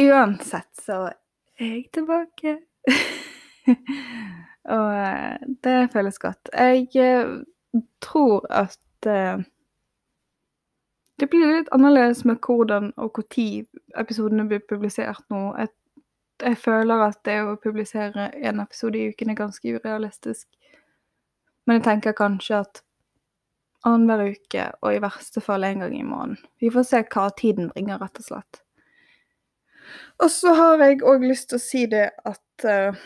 Uansett 0.00 0.70
så 0.86 1.00
er 1.10 1.66
jeg 1.66 1.88
tilbake. 1.98 2.54
og 4.76 4.88
eh, 5.02 5.50
det 5.66 5.76
føles 5.92 6.22
godt. 6.22 6.54
Jeg 6.54 6.86
eh, 6.94 7.34
tror 8.04 8.46
at 8.52 9.06
eh, 9.06 9.42
det 11.18 11.28
blir 11.30 11.52
litt 11.56 11.70
annerledes 11.72 12.24
med 12.24 12.40
hvordan 12.42 12.92
og 12.96 13.20
når 13.20 14.00
episodene 14.00 14.46
blir 14.50 14.62
publisert 14.68 15.22
nå. 15.30 15.52
Jeg, 15.58 15.70
jeg 16.42 16.58
føler 16.58 17.04
at 17.08 17.20
det 17.24 17.38
å 17.44 17.56
publisere 17.56 18.30
én 18.34 18.62
episode 18.62 18.98
i 18.98 19.12
uken 19.12 19.30
er 19.30 19.38
ganske 19.38 19.76
urealistisk. 19.76 20.48
Men 21.66 21.78
jeg 21.78 21.84
tenker 21.86 22.18
kanskje 22.18 22.64
at 22.64 22.82
annenhver 23.86 24.34
uke, 24.34 24.66
og 24.82 24.94
i 24.94 25.02
verste 25.02 25.42
fall 25.42 25.64
en 25.66 25.82
gang 25.84 25.94
i 25.98 26.02
måneden. 26.06 26.38
Vi 26.58 26.70
får 26.70 26.86
se 26.86 27.02
hva 27.14 27.28
tiden 27.38 27.70
bringer, 27.70 27.98
rett 28.02 28.18
og 28.18 28.26
slett. 28.26 28.62
Og 30.22 30.30
så 30.30 30.54
har 30.54 30.82
jeg 30.82 31.02
òg 31.06 31.24
lyst 31.26 31.50
til 31.50 31.58
å 31.58 31.62
si 31.62 31.82
det 31.90 32.08
at 32.24 32.66
uh, 32.66 33.02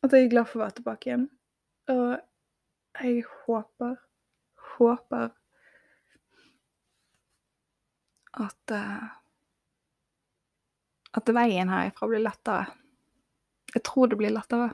At 0.00 0.14
jeg 0.16 0.26
er 0.26 0.30
glad 0.32 0.48
for 0.48 0.56
å 0.56 0.62
være 0.62 0.78
tilbake 0.78 1.10
igjen. 1.10 1.26
Og 1.90 2.18
jeg 3.00 3.24
håper, 3.46 3.96
håper 4.76 5.28
at 8.40 8.74
uh, 8.76 9.08
At 11.10 11.26
veien 11.34 11.66
herifra 11.72 12.06
blir 12.06 12.22
lettere. 12.22 12.68
Jeg 13.74 13.82
tror 13.82 14.06
det 14.06 14.18
blir 14.20 14.30
lettere. 14.30 14.68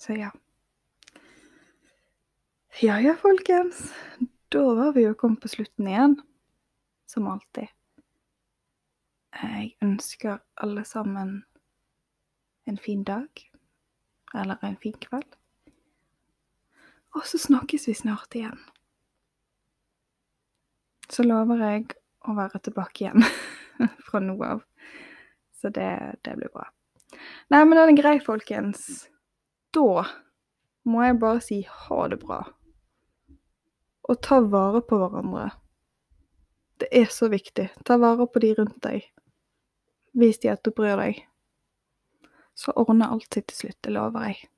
Så 0.00 0.16
ja. 0.18 0.32
Ja 2.82 2.96
ja, 2.98 3.14
folkens. 3.14 3.92
Da 4.50 4.64
var 4.74 4.92
vi 4.96 5.04
jo 5.04 5.14
kommet 5.14 5.44
på 5.44 5.52
slutten 5.52 5.86
igjen 5.86 6.16
som 7.06 7.28
alltid. 7.30 7.70
Jeg 9.30 9.76
ønsker 9.84 10.40
alle 10.56 10.84
sammen 10.84 11.44
en 12.66 12.78
fin 12.78 13.04
dag, 13.04 13.49
eller 14.34 14.58
en 14.62 14.76
fin 14.80 14.96
kveld. 15.00 15.36
Og 17.16 17.26
så 17.26 17.38
snakkes 17.38 17.88
vi 17.88 17.94
snart 17.94 18.34
igjen. 18.38 18.58
Så 21.10 21.26
lover 21.26 21.58
jeg 21.64 21.88
å 22.28 22.36
være 22.36 22.60
tilbake 22.62 23.04
igjen 23.04 23.24
fra 24.06 24.20
nå 24.22 24.36
av. 24.46 24.62
Så 25.60 25.72
det, 25.74 25.90
det 26.22 26.36
blir 26.38 26.52
bra. 26.54 26.68
Nei, 27.50 27.64
men 27.64 27.74
den 27.74 27.92
er 27.92 27.98
grei, 27.98 28.16
folkens. 28.22 29.08
Da 29.74 30.04
må 30.86 31.02
jeg 31.04 31.18
bare 31.20 31.42
si 31.44 31.60
ha 31.66 32.04
det 32.10 32.20
bra. 32.22 32.44
Og 34.10 34.22
ta 34.24 34.40
vare 34.42 34.82
på 34.86 34.98
hverandre. 35.00 35.50
Det 36.80 36.88
er 36.96 37.10
så 37.12 37.28
viktig. 37.30 37.68
Ta 37.84 37.98
vare 38.00 38.26
på 38.30 38.42
de 38.42 38.54
rundt 38.56 38.78
deg. 38.86 39.04
Vis 40.16 40.40
de 40.42 40.50
at 40.54 40.62
du 40.64 40.72
bryr 40.74 40.96
deg. 40.98 41.20
Så 42.60 42.74
ordner 42.76 43.12
alt 43.14 43.28
seg 43.32 43.46
til 43.48 43.62
slutt, 43.62 43.78
det 43.86 43.94
lover 43.96 44.26
jeg. 44.28 44.50